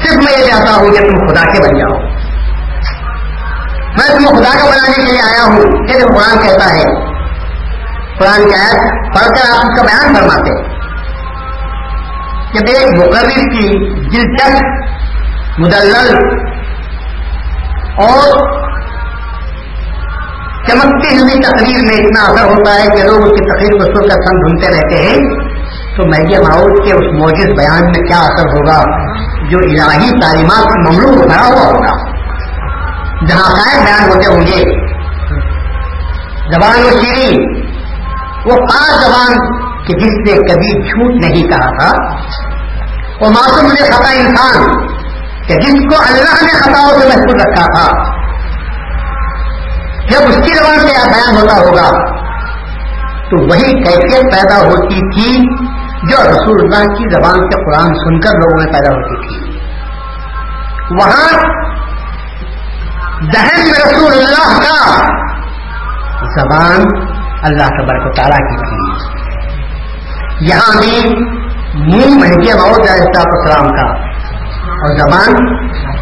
صرف 0.02 0.16
میں 0.16 0.40
یہ 0.40 0.46
چاہتا 0.46 0.74
ہوں 0.74 0.88
کہ 0.88 1.00
تم 1.00 1.26
خدا 1.26 1.42
کے 1.44 1.62
بن 1.62 1.78
جاؤ۔ 1.78 2.00
میں 3.72 4.08
تم 4.08 4.36
خدا 4.36 4.58
کا 4.58 4.64
بنانے 4.64 4.92
کے 4.96 5.02
لیے 5.02 5.20
آیا 5.20 5.44
ہوں۔ 5.46 5.86
کہ 5.86 5.92
قرآن 5.92 6.48
کہتا 6.48 6.76
ہے۔ 6.76 7.18
قرآن 8.18 8.48
کی 8.48 8.54
آیت 8.54 8.80
پڑھ 9.16 9.28
کر 9.28 9.50
آپ 9.50 9.64
اس 9.64 9.80
کا 9.80 9.82
بیان 9.82 10.14
فرماتے 10.14 10.62
کہ 12.52 12.76
ایک 12.76 12.98
مقرر 12.98 13.28
کی 13.28 13.90
دلچسپ 14.00 14.62
مدلل 15.58 16.47
اور 17.98 18.38
چمکتی 20.68 21.18
ہوئی 21.18 21.42
تقریر 21.42 21.82
میں 21.86 22.04
اتنا 22.04 22.32
اثر 22.32 22.44
ہوتا 22.44 22.74
ہے 22.74 22.86
کہ 22.86 23.02
لوگ 23.02 23.22
اس 23.22 23.30
کی 23.30 23.50
تقریر 23.50 23.78
کو 23.78 23.84
سن 23.84 24.08
کر 24.08 24.14
سن 24.14 24.40
ڈھونڈتے 24.40 24.68
رہتے 24.68 24.96
ہیں۔ 25.04 25.48
تو 25.96 26.04
میڈیا 26.04 26.40
ماحول 26.40 26.88
کے 26.88 26.92
اس 26.92 27.18
موجود 27.18 27.58
بیان 27.58 27.84
میں 27.84 28.08
کیا 28.08 28.18
اثر 28.18 28.46
ہوگا؟ 28.46 29.08
جو 29.50 29.58
الہی 29.58 30.10
تعلیمات 30.20 30.64
کا 30.64 30.90
مملو 30.90 31.28
بھرا 31.28 31.46
ہوا 31.46 31.66
ہوگا۔ 31.66 32.18
جہاں 33.26 33.56
شاید 33.56 33.84
بیان 33.84 34.08
ہوتے 34.08 34.30
ہوں 34.30 34.46
گے۔ 34.46 34.88
زبان 36.54 36.82
و 36.82 37.00
شیری 37.00 37.60
وہ 38.44 38.56
پانچ 38.56 39.06
زبان 39.06 39.58
کہ 39.84 39.98
جس 39.98 40.12
نے 40.12 40.54
کبھی 40.54 40.88
جھوٹ 40.88 41.24
نہیں 41.24 41.42
کہا 41.42 41.78
تھا۔ 41.78 42.14
وہ 43.20 43.28
معصوم 43.28 43.66
نے 43.66 43.90
خطا 43.90 44.10
انسان۔ 44.10 44.88
کہ 45.48 45.54
جس 45.54 45.72
کو 45.72 46.02
اللہ 46.08 46.44
نے 46.44 46.60
خطاؤں 46.60 47.00
سے 47.00 47.08
محفوظ 47.08 47.46
رکھا 47.46 47.66
تھا۔ 47.74 48.18
جب 50.10 50.28
اس 50.28 50.36
کی 50.36 50.54
زبان 50.54 50.78
سے 50.78 51.08
بیان 51.08 51.36
ہوتا 51.36 51.56
ہوگا، 51.56 52.18
تو 53.30 53.44
وہی 53.44 53.82
کیفیت 53.82 54.32
پیدا 54.32 54.58
ہوتی 54.66 55.10
تھی 55.10 55.56
جو 56.10 56.16
رسول 56.30 56.56
اللہ 56.60 56.94
کی 56.94 57.14
زبان 57.14 57.34
سے 57.34 57.64
قرآن 57.64 57.94
سن 57.94 58.20
کر 58.20 58.30
لوگوں 58.30 58.64
میں 58.64 58.72
پیدا 58.72 58.90
ہوتی 58.90 59.28
تھی۔ 59.28 59.58
وہاں 60.90 61.42
دہن 63.34 63.62
میں 63.62 63.86
رسول 63.86 64.12
اللہ 64.12 64.60
کا 64.60 65.02
زبان 66.40 66.82
اللہ 67.42 67.66
تبارک 67.66 68.06
و 68.06 68.12
تعالیٰ 68.12 68.38
کی 68.38 68.56
تھی۔ 68.56 69.08
یہاں 70.48 70.80
بھی 70.80 71.16
منہ 71.74 72.18
مہنگی 72.18 72.52
موت 72.52 72.90
السلام 72.90 73.68
کا 73.68 74.07
اور 74.78 74.96
زبان 74.96 75.34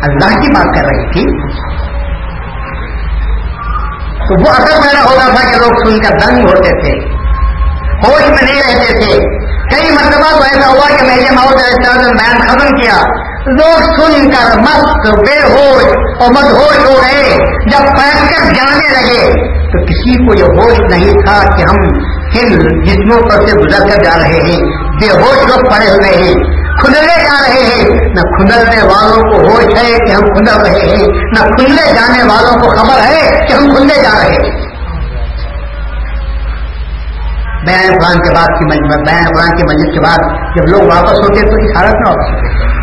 اللہ 0.03 0.41
کی 0.41 0.53
بات 0.53 0.75
کر 0.75 0.85
رہی 0.85 1.13
تھی۔ 1.13 1.53
تو 4.17 4.41
وہ 4.41 4.51
اثر 4.51 4.83
پیدا 4.83 5.05
ہوتا 5.05 5.35
تھا 5.35 5.51
کہ 5.51 5.59
لوگ 5.59 5.89
سن 5.89 6.03
کر 6.03 6.27
دنگ 6.27 6.43
ہوتے 6.45 6.81
تھے۔ 6.81 7.17
ہوش 8.07 8.29
میں 8.29 8.53
نہیں 8.53 8.63
رہتے 8.63 8.87
تھے۔ 8.87 9.19
کئی 9.71 9.91
مرتبہ 9.91 10.37
تو 10.37 10.43
ایسا 10.43 10.69
ہوا 10.69 10.97
کہ 10.97 11.07
میں 11.07 11.17
یہ 11.17 11.31
ماؤ 11.31 11.49
بیان 12.01 12.49
ختم 12.49 12.77
کیا۔ 12.77 13.03
لوگ 13.47 13.83
سن 13.83 14.31
کر 14.31 14.59
مست، 14.59 15.15
بے 15.15 15.43
ہوش 15.43 15.85
اور 16.21 16.29
مد 16.29 16.51
ہوش 16.53 16.79
ہو 16.79 16.95
گئے 16.95 17.37
جب 17.67 17.81
بیٹھ 17.81 18.29
کر 18.29 18.55
جانے 18.55 18.89
لگے 18.89 19.31
تو 19.67 19.85
کسی 19.85 20.27
کو 20.27 20.35
یہ 20.35 20.63
ہوش 20.63 20.81
نہیں 20.91 21.11
تھا 21.11 21.57
کہ 21.57 21.63
ہم 21.63 21.89
کن 22.35 22.83
جسموں 22.85 23.23
پر 23.23 23.47
سے 23.47 23.57
گزر 23.57 23.89
کر 23.89 24.03
جا 24.05 24.19
رہے 24.19 24.41
ہیں۔ 24.41 24.63
بے 24.73 25.11
ہوش 25.11 25.47
لوگ 25.47 25.71
پڑے 25.71 25.91
ہوئے 25.91 26.23
ہیں۔ 26.23 26.66
کھلنے 26.81 27.25
جا 27.25 27.49
رہے 27.49 27.63
ہیں۔ 27.63 27.89
نہ 27.89 28.21
کھلنے 28.21 28.83
والوں 28.83 29.23
کو 29.23 29.49
ہوش 29.49 29.65
ہے 29.65 29.99
کہ 30.07 30.13
ہم 30.13 30.21
کھل 30.21 30.61
رہے 30.61 30.97
ہیں۔ 30.97 31.07
نہ 31.07 31.57
کھلنے 31.57 31.93
جانے 31.93 32.23
والوں 32.23 32.61
کو 32.61 32.71
خبر 32.71 33.01
ہے 33.07 33.47
کہ 33.47 33.53
ہم 33.53 33.75
کھلنے 33.75 34.03
جا 34.03 34.19
رہے 34.25 34.31
ہیں۔ 34.31 34.67
بیان 37.67 37.99
قرآن 37.99 38.19
کے 38.19 38.35
بعد 38.35 38.47
کی 38.47 38.65
مجمع 38.65 39.03
بیان 39.03 39.25
قرآن 39.25 39.57
کی 39.57 39.63
مسجد 39.63 39.95
کے 39.95 40.01
بعد 40.01 40.19
جب 40.57 40.67
لوگ 40.69 40.83
واپس 40.83 41.13
ہوتے 41.13 41.41
تو 41.41 41.57
اس 41.57 41.77
حالت 41.77 41.95
میں 41.95 42.03
واپس 42.07 42.31
ہوتے 42.31 42.77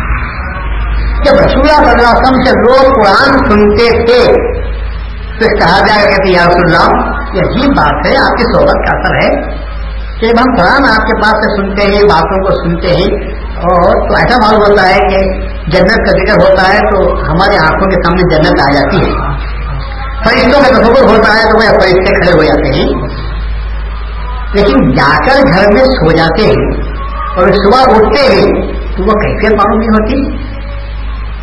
جب 1.24 1.32
رسول 1.34 1.60
اللہ 1.60 1.90
صلی 1.90 1.90
اللہ 1.90 2.08
علیہ 2.08 2.22
وسلم 2.22 2.42
سے 2.42 2.50
لوگ 2.50 2.92
قرآن 2.92 3.38
سنتے 3.38 4.06
تھے، 4.06 4.32
تو 5.40 5.56
کہا 5.56 5.86
جائے 5.86 6.04
گا 6.04 6.24
کہ 6.24 6.30
یا 6.30 6.44
رسول 6.44 6.62
اللہ، 6.64 6.88
یہ 7.34 7.40
عجیب 7.40 7.70
بات 7.76 8.06
ہے، 8.06 8.16
آپ 8.16 8.36
کی 8.36 8.54
صحبت 8.54 8.86
کا 8.86 8.98
اثر 8.98 9.14
ہے 9.14 9.42
کہ 10.20 10.26
جب 10.26 10.34
ہم 10.40 10.56
قرآن 10.56 10.84
آپ 10.84 11.06
کے 11.06 11.20
پاس 11.22 11.32
سے 11.32 11.62
سنتے 11.62 11.94
ہیں، 11.94 12.02
باتوں 12.02 12.44
کو 12.44 12.50
سنتے 12.50 12.88
ہیں 12.88 13.43
اور 13.56 14.08
تو 14.08 14.14
ایسا 14.14 14.38
معلوم 14.42 14.70
ہوتا 14.70 14.88
ہے 14.88 14.98
کہ 14.98 15.18
جنت 15.70 15.96
کا 15.96 16.10
ذکر 16.10 16.50
ہوتا 16.50 16.74
ہے 16.74 16.78
تو 16.78 17.12
ہمارے 17.12 17.56
آنکھوں 17.56 17.90
کے 17.90 18.02
سامنے 18.02 18.36
جنت 18.36 18.60
آ 18.60 18.72
جاتی 18.72 18.96
ہے۔ 18.96 19.34
فرشتوں 20.24 20.60
کا 20.60 20.82
تصور 20.82 21.18
ہوتا 21.18 21.34
ہے 21.34 21.42
تو 21.42 21.56
وہ 21.56 21.80
فرشتے 21.80 22.22
کھڑے 22.22 22.38
ہو 22.38 22.42
جاتے 22.42 22.68
ہیں۔ 22.68 23.08
لیکن 24.54 24.92
جا 24.92 25.16
کر 25.26 25.46
گھر 25.52 25.72
میں 25.72 25.84
سو 25.84 26.12
جاتے 26.12 26.42
ہیں 26.42 26.82
اور 27.36 27.48
صبح 27.48 27.94
اٹھتے 27.94 28.32
ہیں 28.32 28.72
تو 28.96 29.04
وہ 29.04 29.10
کیفیت 29.10 29.52
معلوم 29.52 29.78
نہیں 29.78 29.88
ہوتی۔ 29.88 30.36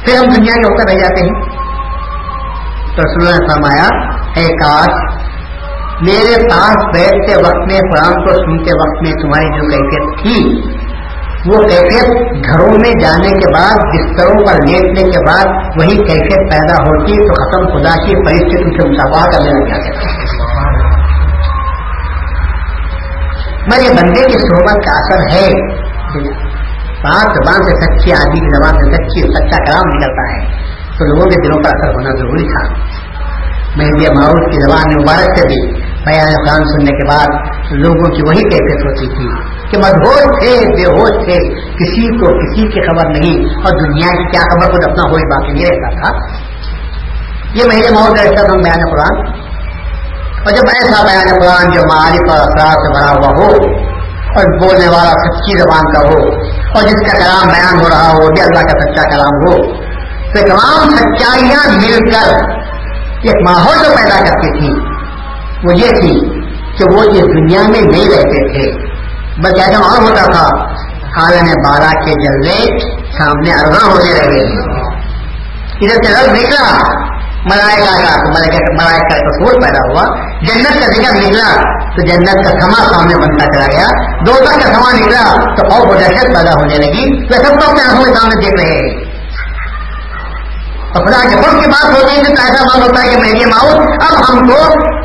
پھر 0.05 0.17
ہم 0.17 0.33
دنیا 0.33 0.53
کے 0.53 0.71
اوپر 0.71 0.93
رہ 0.93 0.99
جاتے 0.99 1.23
ہیں۔ 1.23 1.41
تو 2.95 3.01
رسول 3.01 3.23
نے 3.23 3.47
فرمایا، 3.47 4.11
اے 4.35 4.57
کاش، 4.57 5.21
میرے 6.01 6.47
پاس 6.47 6.75
بیٹھتے 6.75 7.39
وقت 7.39 7.71
میں، 7.71 7.79
قرآن 7.79 8.13
کو 8.13 8.29
سنتے 8.29 8.71
وقت 8.73 9.03
میں 9.03 9.11
تمہاری 9.11 9.61
جو 9.61 9.69
کیفیت 9.69 10.23
تھی 10.23 10.71
وہ 11.45 11.57
کیفیت 11.57 12.09
گھروں 12.49 12.71
میں 12.71 12.91
جانے 13.01 13.29
کے 13.29 13.53
بعد، 13.53 13.75
بستروں 13.75 14.45
پر 14.45 14.53
لیٹنے 14.53 15.11
کے 15.11 15.25
بعد 15.27 15.45
وہی 15.79 15.97
کیفیت 15.97 16.51
پیدا 16.51 16.73
ہوتی 16.73 17.27
تو 17.27 17.33
ختم 17.33 17.77
خدا 17.77 18.03
کی 18.03 18.25
پریشتی 18.25 18.63
تم 18.63 18.69
سے 18.69 18.89
مسافہ 18.89 19.29
کرنے 19.29 19.49
لگ 19.49 19.69
جاتے 19.69 19.89
میرے 23.67 23.93
بندے 23.93 24.25
کی 24.25 24.31
صحبت 24.31 24.85
کا 24.85 24.91
اثر 24.91 25.19
ہے۔ 25.33 25.51
بات 27.03 27.21
زبان 27.21 27.63
سے 27.63 27.81
سچی، 27.81 28.11
آدمی 28.11 28.39
کی 28.39 28.55
زبان 28.55 28.73
سے 28.73 28.91
سچی، 28.91 29.21
سچا 29.21 29.63
کلام 29.65 29.97
نکلتا 29.97 30.33
ہے۔ 30.33 30.61
تو 30.97 31.05
لوگوں 31.05 31.29
کے 31.29 31.47
دلوں 31.47 31.63
پر 31.63 31.69
اثر 31.69 31.93
ہونا 31.93 32.09
ضروری 32.09 32.43
تھا۔ 32.43 32.73
مہندی 33.77 34.05
معروف 34.17 34.51
کی 34.51 34.69
زبان 34.69 35.01
مبارک 35.01 35.39
سے 35.39 35.47
بھی 35.47 35.80
بیان 36.05 36.47
خان 36.47 36.57
سننے 36.57 36.91
کے 36.91 37.07
بعد 37.07 37.27
لوگوں 37.71 38.15
کی 38.15 38.21
وہی 38.27 38.49
کیفیت 38.49 38.85
ہوتی 38.85 39.07
تھی 39.07 39.51
کہ 39.71 39.77
مدہوش 39.77 40.21
تھے، 40.21 40.59
بے 40.59 40.99
ہوش 40.99 41.09
تھے، 41.09 41.35
کسی 41.55 42.17
کو 42.17 42.25
کسی 42.25 42.61
کی 42.61 42.87
خبر 42.87 43.09
نہیں۔ 43.09 43.55
اور 43.55 43.87
دنیا 43.87 44.07
کی 44.07 44.31
کیا 44.31 44.41
خبر، 44.41 44.71
خود 44.71 44.89
اپنا 44.89 45.11
ہوش 45.11 45.21
باقی 45.21 45.53
نہیں 45.53 45.65
رہتا 45.65 46.01
تھا۔ 46.01 46.17
یہ 47.53 47.63
مہینے 47.67 47.89
محبت 47.89 48.19
ایسا 48.19 48.45
ہم 48.45 48.61
بیان 48.61 48.89
قرآن۔ 48.89 49.27
اور 50.39 50.51
جب 50.51 50.67
ایسا 50.67 51.03
بیان 51.03 51.39
قرآن 51.41 51.71
جو 51.71 51.81
معارف 51.81 52.31
اور 52.31 52.39
اثرات 52.39 52.71
سے 52.71 52.91
بھرا 52.91 53.11
ہوا 53.11 53.43
ہو، 53.43 53.51
اور 54.35 54.59
بولنے 54.59 54.87
والا 54.87 55.11
سچی 55.11 55.59
زبان 55.59 55.93
کا 55.93 56.01
ہو، 56.01 56.33
اور 56.47 56.83
جس 56.83 57.11
کا 57.11 57.17
کلام 57.17 57.47
بیان 57.47 57.81
ہو 57.81 57.89
رہا 57.89 58.11
ہو 58.11 58.27
بھی 58.27 58.41
اللہ 58.41 58.61
کا 58.61 58.79
سچا 58.79 59.09
کلام 59.09 59.47
ہو، 59.47 59.75
تو 60.33 60.47
تمام 60.47 60.89
سچائیاں 60.89 61.77
مل 61.77 62.11
کر 62.11 62.33
ایک 63.21 63.49
ماحول 63.49 63.77
جو 63.77 63.95
پیدا 63.95 64.19
کرتی 64.19 64.59
تھی 64.59 64.90
وہ 65.63 65.73
یہ 65.73 65.89
تھی 65.89 66.41
کہ 66.77 66.95
وہ 66.95 67.01
اس 67.01 67.21
دنیا 67.21 67.61
میں 67.61 67.81
نہیں 67.81 68.05
رہتے 68.05 68.53
تھے۔ 68.53 68.91
بس 69.41 69.67
ایسا 69.67 69.79
اور 69.79 70.01
ہوتا 70.01 70.31
تھا۔ 70.31 70.47
عالم 71.21 71.45
بارہ 71.45 71.89
کے 71.89 72.11
جلدے 72.11 72.79
سامنے 73.17 73.53
ارباں 73.53 73.91
ہونے 73.91 74.09
لگے 74.09 74.71
ادھر 75.81 76.03
سے 76.03 76.13
رب 76.13 76.33
نکلا۔ 76.33 76.77
ملائکا 77.45 77.97
کا 77.97 78.29
ملائکا 78.29 79.17
کا 79.17 79.45
پیدا 79.45 79.91
ہوا۔ 79.91 80.17
جنت 80.41 80.79
کا 80.79 80.85
ذکر 80.85 81.15
نکلا۔ 81.15 81.61
تو 81.95 82.07
جنت 82.07 82.33
کا 82.33 82.59
سما 82.59 82.93
سامنے 82.93 83.15
بنتا 83.15 83.45
چلا 83.45 83.65
گیا۔ 83.65 83.87
دو 84.25 84.31
کا 84.33 84.73
سما 84.73 84.91
نکلا 84.91 85.53
تو 85.55 85.69
خوف 85.69 85.91
و 85.91 85.95
دہشت 85.95 86.25
پیدا 86.25 86.53
ہونے 86.53 86.75
لگی۔ 86.75 87.27
تو 87.27 87.33
سب 87.33 87.49
کو 87.49 87.71
اپنے 87.71 87.83
آنکھوں 87.83 88.05
کے 88.05 88.13
سامنے 88.13 88.45
دیکھ 88.45 88.63
رہے 88.63 88.77
ہیں۔ 88.77 89.10
خدا 90.93 91.19
کے 91.29 91.35
خود 91.35 91.63
کی 91.63 91.69
بات 91.69 91.85
ہوتی 91.85 92.15
ہے 92.15 92.23
تو 92.23 92.41
ایسا 92.41 92.63
بات 92.63 92.87
ہوتا 92.87 93.03
ہے 93.03 93.09
کہ 93.09 93.17
میری 93.17 93.45
ماؤ 93.45 93.67
اب 94.07 94.15
ہم 94.29 94.47
کو 94.49 94.57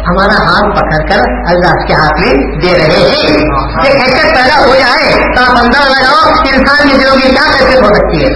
ہمارا 0.09 0.39
ہاتھ 0.43 0.71
پکڑ 0.79 0.99
کر 1.09 1.21
اللہ 1.47 1.87
کے 1.87 1.95
ہاتھ 1.95 2.21
میں 2.21 2.33
دے 2.63 2.73
رہے 2.79 3.05
ہیں۔ 3.11 3.37
کہ 3.83 3.89
حیثیت 3.89 4.35
پیدا 4.35 4.59
ہو 4.67 4.75
جائے 4.75 5.13
تو 5.37 5.43
آپ 5.43 5.59
اندر 5.59 5.89
لگاؤ 5.89 6.29
انسان 6.29 6.89
کی 6.89 6.97
دلوں 6.97 7.17
کی 7.17 7.29
کیا 7.29 7.45
حیثیت 7.53 7.83
ہو 7.83 7.95
سکتی 7.95 8.25
ہے۔ 8.25 8.31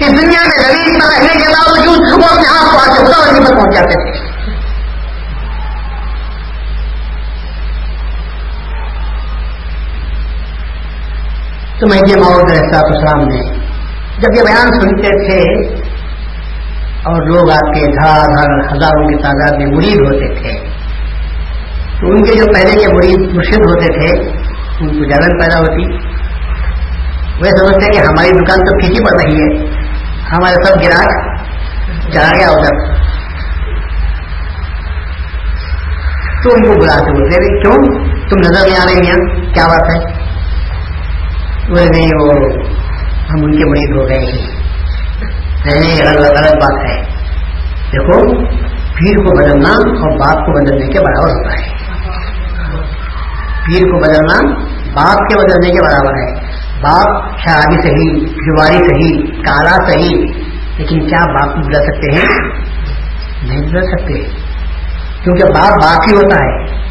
اس 0.00 0.08
دنیا 0.08 0.42
میں 0.42 0.58
زمین 0.58 1.00
پر 1.00 1.06
رہنے 1.06 1.32
کے 1.34 1.48
باوجود 1.48 2.12
وہ 2.12 2.28
اپنے 2.30 2.48
ہاتھ 2.48 2.70
کو 2.70 2.78
آ 2.78 2.86
کے 2.86 3.06
خدا 3.06 3.46
پر 3.46 3.56
پہنچ 3.56 3.74
جاتے 3.74 4.02
تھے 4.02 4.30
تو 11.80 11.86
میں 11.86 11.98
یہ 12.06 12.16
ماؤ 12.16 12.32
السلام 12.32 13.24
نے 13.28 13.40
جب 14.18 14.34
یہ 14.36 14.42
بیان 14.42 14.72
سنتے 14.80 15.12
تھے 15.26 15.38
اور 17.02 17.22
لوگ 17.22 17.50
آپ 17.50 17.74
کے 17.74 17.80
دھار 17.80 18.20
دھر 18.20 18.76
ہزاروں 18.76 19.08
کی 19.08 19.22
تعداد 19.22 19.56
میں 19.58 19.66
مرید 19.66 20.00
ہوتے 20.00 20.34
تھے۔ 20.34 20.68
تو 22.00 22.10
ان 22.10 22.16
کے 22.16 22.34
جو 22.38 22.44
پہلے 22.54 22.84
کے 22.84 22.92
مرید 22.92 23.34
مرشد 23.34 23.58
ہوتے 23.58 23.86
تھے، 23.86 24.28
ان 24.80 24.88
کو 24.88 25.04
جلن 25.04 25.38
پیدا 25.38 25.58
ہوتی۔ 25.58 25.84
وہ 27.38 27.44
سمجھتے 27.44 27.92
کہ 27.92 27.98
ہماری 27.98 28.30
دکان 28.30 28.58
تو 28.58 28.78
پھیکی 28.78 29.04
پڑ 29.04 29.20
رہی 29.22 29.40
ہے، 29.40 29.66
ہمارے 30.32 30.54
سب 30.64 30.80
گراہک 30.82 31.32
چلا 32.12 32.30
گیا 32.38 32.48
ادھر 32.48 33.02
تو 36.42 36.50
ان 36.50 36.62
کو 36.62 36.80
بلاتے 36.80 37.12
بولتے 37.12 37.62
کیوں؟ 37.62 38.06
تم 38.28 38.38
نظر 38.38 38.66
نہیں 38.66 38.80
آ 38.80 38.84
رہے 38.84 38.94
میاں، 38.94 39.52
کیا 39.54 39.66
بات 39.66 39.96
ہے؟ 39.96 40.22
وہ 41.68 41.78
نہیں 41.90 42.08
وہ 42.20 42.32
ہم 43.30 43.44
ان 43.44 43.56
کے 43.56 43.64
مرید 43.64 43.96
ہو 43.96 44.08
گئے 44.08 44.61
نہیں 45.64 46.06
غلط 46.06 46.20
غلط 46.20 46.52
بات 46.52 46.90
ہے۔ 46.90 47.02
دیکھو، 47.92 48.44
پیر 48.72 49.16
کو 49.16 49.38
بدلنا 49.38 49.68
اور 49.68 50.18
باپ 50.18 50.46
کو 50.46 50.52
بدلنے 50.52 50.86
کے 50.86 50.98
برابر 50.98 51.28
ہوتا 51.28 51.52
ہے۔ 51.52 51.68
پیر 53.66 53.80
کو 53.80 54.00
بدلنا 54.00 54.54
باپ 54.94 55.18
کے 55.18 55.38
بدلنے 55.38 55.74
کے 55.74 55.82
برابر 55.82 56.14
ہے۔ 56.14 56.52
باپ 56.82 57.38
شرابی 57.38 57.82
صحیح، 57.82 58.26
جواری 58.26 58.74
صحیح، 58.74 59.42
کالا 59.42 59.90
صحیح، 59.90 60.26
لیکن 60.76 61.06
کیا 61.06 61.20
باپ 61.20 61.54
کو 61.54 61.60
بدل 61.60 61.84
سکتے 61.84 62.12
ہیں؟ 62.12 62.48
نہیں 63.42 63.66
بدل 63.66 63.86
سکتے۔ 63.86 64.14
کیونکہ 65.24 65.44
باپ 65.44 65.70
باپ 65.70 66.00
ہی 66.10 66.16
ہوتا 66.16 66.36
ہے۔ 66.44 66.82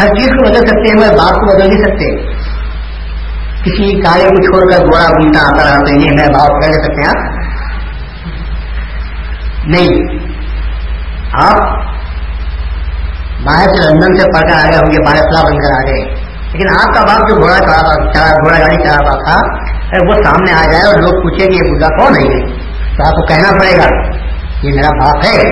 ہر 0.00 0.06
چیز 0.06 0.26
کو 0.26 0.44
بدل 0.44 0.66
سکتے 0.66 0.90
ہیں، 0.90 0.96
مگر 0.96 1.18
باپ 1.18 1.34
کو 1.34 1.56
بدل 1.56 1.68
نہیں 1.68 1.80
سکتے۔ 1.80 2.33
کسی 3.64 4.00
کالے 4.00 4.24
کو 4.24 4.42
چھوڑ 4.42 4.72
کر 4.72 4.78
گوڑا 4.84 5.08
بنتا 5.08 5.40
آتا 5.46 5.64
رہا 5.64 5.84
تو 5.84 5.94
یہ 5.94 6.10
میں 6.10 6.28
بھاؤ 6.28 6.60
کہہ 6.60 6.72
سکتے 6.72 7.02
ہیں 7.02 7.34
نہیں۔ 9.66 10.18
آپ 11.42 11.58
باہر 13.44 13.64
سے 13.64 13.90
لندن 13.90 14.16
سے 14.16 14.26
پڑھ 14.34 14.52
کر 14.52 14.66
آ 14.66 14.70
گئے 14.70 14.78
ہوں 14.78 14.92
گے 14.92 15.04
بارہ 15.06 15.16
فلاح 15.16 15.42
بن 15.42 15.58
کر 15.58 15.72
آ 15.76 15.82
گئے۔ 15.86 16.24
لیکن 16.52 16.66
آپ 16.68 16.94
کا 16.94 17.00
باپ 17.00 17.28
جو 17.28 17.36
گھوڑا 17.36 17.58
گھوڑا 17.58 18.58
گاڑی 18.58 18.82
چلا 18.82 18.96
رہا 18.96 19.24
تھا 19.24 19.64
وہ 20.08 20.14
سامنے 20.24 20.52
آ 20.52 20.72
جائے 20.72 20.84
اور 20.84 20.94
لوگ 20.94 21.22
پوچھیں 21.22 21.46
کہ 21.46 21.54
یہ 21.54 21.74
بڈا 21.74 21.88
کون 21.88 22.16
ہے 22.16 22.46
تو 22.96 23.02
آپ 23.02 23.14
کو 23.14 23.26
کہنا 23.26 23.58
پڑے 23.58 23.76
گا، 23.76 24.16
یہ 24.62 24.72
میرا 24.74 25.04
باپ 25.04 25.16
ہے۔ 25.24 25.42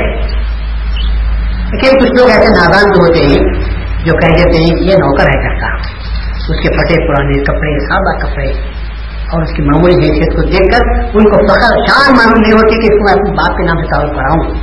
لیکن 1.71 1.99
کچھ 1.99 2.21
لوگ 2.21 2.31
ایسے 2.31 2.49
نادان 2.49 2.85
ہوتے 2.85 3.19
ہیں 3.19 3.65
جو 4.05 4.13
کہہ 4.21 4.29
دیتے 4.29 4.59
ہیں 4.59 4.83
یہ 4.83 4.95
نوکر 4.95 5.23
ہے 5.23 5.43
گھر 5.43 5.61
کا۔ 5.61 6.02
اس 6.49 6.57
کے 6.57 6.77
پھٹے 6.77 7.09
پرانے 7.09 7.43
کپڑے، 7.43 7.89
سادہ 7.89 8.27
کپڑے، 8.27 8.53
اور 9.33 9.43
اس 9.43 9.51
کی 9.57 9.63
معمولی 9.63 9.95
حیثیت 9.95 10.37
کو 10.37 10.43
دیکھ 10.43 10.79
کر 10.79 11.05
ان 11.05 11.25
کو 11.25 11.49
فخر 11.49 11.77
شان 11.89 12.17
معلوم 12.17 12.41
نہیں 12.41 12.53
ہوتی 12.53 12.75
کہ 12.75 12.93
اس 12.93 12.99
کو 12.99 13.05
میں 13.05 13.13
اپنی 13.13 13.31
باپ 13.31 13.57
کے 13.57 13.65
نام 13.65 13.77
سے 13.77 13.91
تعارف 13.91 14.11
کراؤں۔ 14.11 14.55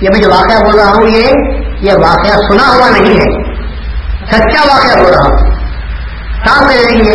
یہ 0.00 0.08
میں 0.14 0.22
جو 0.22 0.30
واقعہ 0.30 0.64
بول 0.64 0.80
رہا 0.80 0.96
ہوں، 0.96 1.08
یہ 1.08 1.24
یہ 1.80 1.92
واقعہ 1.92 2.36
سنا 2.36 2.76
ہوا 2.76 2.90
نہیں 2.90 3.14
ہے۔ 3.14 3.54
سچا 4.26 4.74
واقعہ 4.74 5.02
بول 5.02 5.12
رہا 5.12 5.22
ہوں۔ 5.22 5.54
سامنے 6.46 6.74
یہ 6.74 7.12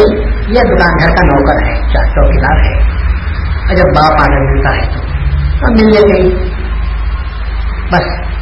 یہ 0.47 0.59
دکان 0.59 0.93
گھر 0.99 1.09
کا 1.09 1.25
نوکر 1.25 1.65
ہے، 1.65 1.81
چار 1.93 2.05
چوکی 2.05 2.41
دار 2.41 2.65
ہے۔ 2.65 2.93
اور 3.67 3.75
جب 3.75 3.83
باپ 3.83 4.11
آگے 4.11 4.51
ملتا 4.51 4.75
ہے 4.75 4.81
تو 4.81 4.99
ہاں، 5.63 5.71
مل 5.71 5.85
لیتے 5.85 6.29
بس۔ 7.91 8.33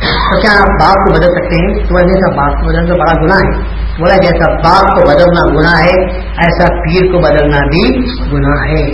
تو 0.00 0.40
کیا 0.40 0.50
آپ 0.50 0.68
باپ 0.68 0.94
کو 0.94 1.12
بدل 1.12 1.26
سکتے 1.26 1.56
ہیں؟ 1.56 1.74
تو 1.74 1.96
ایسا 1.96 2.36
باپ 2.36 2.60
کو 2.60 2.66
بدلنا 2.66 2.94
بڑا 2.94 3.12
گناہ 3.12 3.36
ہے۔ 3.36 3.87
بولا 3.98 4.16
جیسا 4.16 4.52
باپ 4.52 4.86
کو 4.86 5.08
بدلنا 5.08 5.58
گنا 5.58 5.80
ہے، 5.84 6.20
ایسا 6.20 6.66
پیر 6.66 7.12
کو 7.12 7.18
بدلنا 7.18 7.58
بھی 7.58 7.96
گنا 8.32 8.70
ہے۔ 8.70 8.90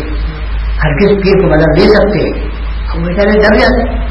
ہر 0.85 0.97
کس 0.97 1.09
پیر 1.09 1.43
کو 1.43 1.49
بدل 1.49 1.81
دے 1.81 1.89
سکتے۔ 1.89 2.49
ہم 2.95 3.03
بیچارے 3.03 3.31
ڈر 3.31 3.59
جاتے 3.59 4.05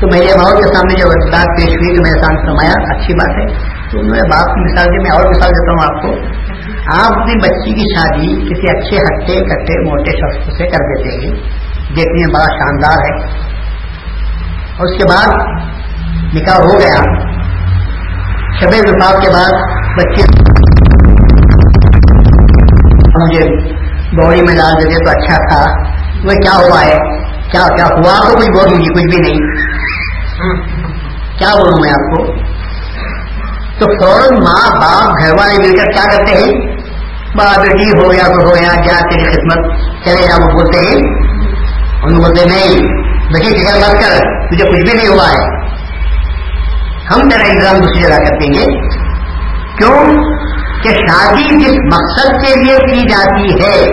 تو 0.00 0.06
میرے 0.06 0.26
باؤ 0.26 0.56
کے 0.56 0.74
سامنے 0.74 1.00
جو 1.00 1.30
بات 1.30 1.46
پیش 1.46 1.68
ہوئی 1.68 1.96
کہ 1.96 2.02
میرے 2.02 2.22
سامنے 2.22 2.46
فرمایا، 2.46 2.96
اچھی 2.96 3.14
بات 3.14 3.30
ہے۔ 3.30 3.70
تو 3.90 3.98
میں 3.98 4.20
باپ 4.20 4.54
کی 4.54 4.72
مثال 4.72 4.86
دی، 4.86 4.98
میں 4.98 5.10
اور 5.10 5.20
مثال 5.20 5.50
دیتا 5.50 5.72
ہوں 5.72 5.96
آپ 5.96 6.02
کو۔ 6.02 6.36
آپ 6.96 7.20
اپنی 7.20 7.34
بچی 7.34 7.72
کی 7.74 7.94
شادی 7.94 8.34
کسی 8.36 8.78
اچھے 8.78 8.96
ہٹے، 8.96 9.44
کٹے، 9.44 9.84
موٹے 9.84 10.10
شخص 10.10 10.56
سے 10.56 10.64
کر 10.64 10.76
دیتے 10.76 11.26
ہیں۔ 11.26 11.34
دیکھنے 11.96 12.26
میں 12.26 12.34
بڑا 12.34 12.44
شاندار 12.44 12.98
ہے۔ 12.98 13.26
اور 14.78 14.86
اس 14.86 15.02
کے 15.02 15.08
بعد 15.08 15.46
نکاح 16.34 16.56
ہو 16.56 16.78
گیا۔ 16.78 17.25
شب 18.60 18.68
وفاق 18.68 19.22
کے 19.22 19.30
بعد 19.30 19.50
بچے 19.98 20.22
مجھے 23.18 23.44
بوڑی 24.16 24.42
میں 24.42 24.54
ڈال 24.54 24.72
دیتے 24.72 25.04
تو 25.04 25.10
اچھا 25.10 25.36
تھا۔ 25.48 25.72
وہ 26.24 26.30
کیا 26.30 26.52
ہوا 26.56 26.84
ہے؟ 26.84 26.98
کیا 27.50 27.66
کیا 27.76 27.86
ہوا 27.86 28.28
تو 28.28 28.36
کچھ 28.36 28.50
بول 28.50 28.70
دیجیے 28.70 28.94
کچھ 28.94 29.16
بھی 29.16 29.20
نہیں۔ 29.20 29.40
کیا 31.38 31.48
بولوں 31.48 31.80
میں 31.80 31.90
آپ 31.90 32.16
کو؟ 32.16 32.26
تو 33.78 33.86
فوراً 33.86 34.38
ماں 34.42 34.80
باپ 34.80 35.10
گھر 35.22 35.32
والے 35.38 35.58
مل 35.58 35.76
کر 35.76 35.84
کیا 35.84 36.16
کرتے 36.16 36.32
ہیں؟ 36.34 36.76
بڑا 37.36 37.60
بیٹی 37.60 37.90
ہو 37.98 38.12
گیا 38.12 38.24
تو 38.26 38.48
ہو 38.48 38.54
گیا 38.54 38.82
کیا 38.82 38.98
تیری 39.10 39.24
خدمت 39.24 39.80
چلے 40.04 40.28
جا 40.28 40.44
وہ 40.44 40.50
بولتے 40.50 40.78
ہیں؟ 40.78 40.96
ان 42.02 42.14
بولتے 42.14 42.44
نہیں، 42.44 42.86
بیٹی 43.32 43.58
فکر 43.58 43.78
مت 43.78 43.92
کر 43.92 44.18
تجھے 44.50 44.64
کچھ 44.64 44.90
بھی 44.90 44.96
نہیں 44.96 45.08
ہوا 45.08 45.28
ہے۔ 45.30 45.56
ہم 47.10 47.28
میرا 47.28 47.44
الزام 47.44 47.76
دوسری 47.76 48.02
جگہ 48.02 48.16
کر 48.16 48.38
دیں 48.38 48.52
گے۔ 48.52 48.88
کیوں؟ 49.76 50.14
کہ 50.82 50.90
شادی 50.90 51.64
جس 51.64 51.94
مقصد 51.94 52.28
کے 52.28 52.54
لیے 52.60 52.76
کی 52.76 53.08
جاتی 53.08 53.64
ہے، 53.64 53.86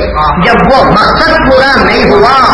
جب 0.45 0.53
وہ 0.71 0.91
مقصد 0.91 1.51
پورا 1.51 1.83
نہیں 1.83 2.11
ہوا 2.11 2.52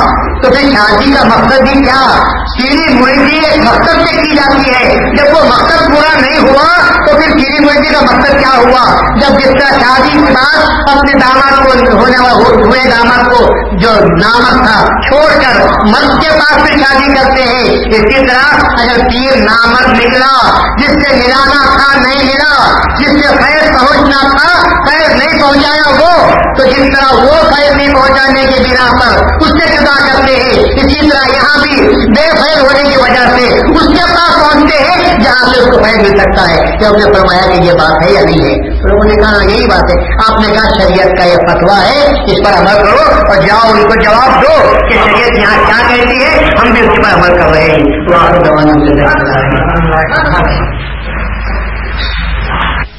تو 0.49 0.55
پھر 0.55 0.71
شادی 0.71 1.11
کا 1.11 1.23
مقصد 1.23 1.61
بھی 1.61 1.83
کیا؟ 1.83 2.23
سیری 2.57 2.93
مرغی 2.93 3.39
ایک 3.45 3.63
مقصد 3.65 4.07
سے 4.07 4.21
کی 4.21 4.35
جاتی 4.35 4.73
ہے۔ 4.73 4.95
جب 5.17 5.37
وہ 5.37 5.43
مقصد 5.43 5.87
پورا 5.87 6.21
نہیں 6.21 6.39
ہوا، 6.39 6.67
تو 7.07 7.15
پھر 7.15 7.29
سیری 7.29 7.65
مرغی 7.65 7.93
کا 7.93 8.01
مقصد 8.01 8.39
کیا 8.39 8.57
ہوا؟ 8.57 8.95
جب 9.19 9.39
جس 9.39 9.51
کا 9.61 9.79
شادی 9.79 10.11
کے 10.11 10.33
بعد 10.33 10.69
اپنے 10.97 11.13
داماد 11.13 11.65
کو 11.65 11.97
ہونے 11.97 12.17
ہوئے 12.17 12.89
داماد 12.89 13.23
کو 13.31 13.45
جو 13.77 13.89
نامک 14.15 14.67
تھا، 14.67 14.85
چھوڑ 14.85 15.41
کر 15.41 15.61
مرد 15.87 16.21
کے 16.21 16.29
پاس 16.29 16.57
بھی 16.57 16.83
شادی 16.83 17.13
کرتے 17.13 17.43
ہیں۔ 17.43 17.63
اسی 17.63 18.27
طرح 18.27 18.55
اگر 18.81 19.09
تیر 19.09 19.35
نامک 19.35 19.89
نکلا، 19.89 20.61
جس 20.77 20.89
سے 20.89 21.15
ملانا 21.15 21.77
تھا 21.77 21.99
نہیں 21.99 22.23
ملا، 22.23 22.79
جس 22.99 23.09
سے 23.09 23.27
خیر 23.27 23.71
پہنچنا 23.71 24.27
تھا، 24.29 24.59
خیر 24.89 25.15
نہیں 25.15 25.41
پہنچایا 25.41 25.89
وہ 25.89 26.18
تو 26.29 26.65
جس 26.65 26.97
طرح 26.97 27.15
وہ 27.15 27.41
خیر 27.41 27.75
نہیں 27.75 27.93
پہنچانے 27.93 28.41
کی 28.41 28.63
بنا 28.63 28.91
پر 28.91 29.25
اس 29.41 29.47
سے 29.47 29.73
جدا 29.73 30.07
کرتے 30.07 30.35
ہیں، 30.35 30.49
اسی 30.49 31.09
طرح 31.09 31.35
یہاں 31.35 31.61
بھی 31.61 31.81
بے 31.95 32.29
فیل 32.29 32.59
ہونے 32.61 32.89
کی 32.89 33.01
وجہ 33.01 33.29
سے 33.37 33.43
اس 33.53 33.87
کے 33.87 34.03
پاس 34.03 34.35
پہنچتے 34.35 34.83
ہیں 34.83 35.19
جہاں 35.19 35.53
سے 35.53 35.59
اس 35.59 35.65
کو 35.65 35.83
فیل 35.83 35.97
مل 35.97 36.17
سکتا 36.17 36.49
ہے۔ 36.49 36.77
کہ 36.79 36.85
ہم 36.85 36.95
نے 36.95 37.13
فرمایا 37.13 37.41
کہ 37.45 37.61
یہ 37.61 37.73
بات 37.73 38.05
ہے 38.05 38.11
یا 38.11 38.21
نہیں 38.21 38.43
ہے؟ 38.43 38.69
لوگوں 38.69 39.09
نے 39.09 39.15
کہا 39.15 39.29
ہاں، 39.29 39.43
یہی 39.43 39.65
بات 39.65 39.83
ہے۔ 39.83 40.05
آپ 40.29 40.39
نے 40.39 40.53
کہا، 40.53 40.63
شریعت 40.63 41.17
کا 41.17 41.25
یہ 41.25 41.35
فتوا 41.35 41.81
ہے، 41.81 42.05
اس 42.05 42.45
پر 42.45 42.59
عمل 42.59 42.85
کرو 42.85 43.27
اور 43.27 43.35
جاؤ، 43.35 43.71
ان 43.71 43.83
کو 43.83 43.95
جواب 43.95 44.43
دو 44.43 44.79
کہ 44.89 44.95
شریعت 45.03 45.37
یہاں 45.37 45.57
کیا 45.65 45.95
کہتی 45.95 46.23
ہے۔ 46.23 46.49
ہم 46.61 46.71
بھی 46.71 46.81
اس 46.81 46.97
پر 46.97 47.13
عمل 47.13 47.37
کر 47.37 47.49
رہے 47.49 47.61
ہیں۔ 47.61 48.07
تو 48.07 48.15
آپ 48.15 48.45
دوا 48.45 48.61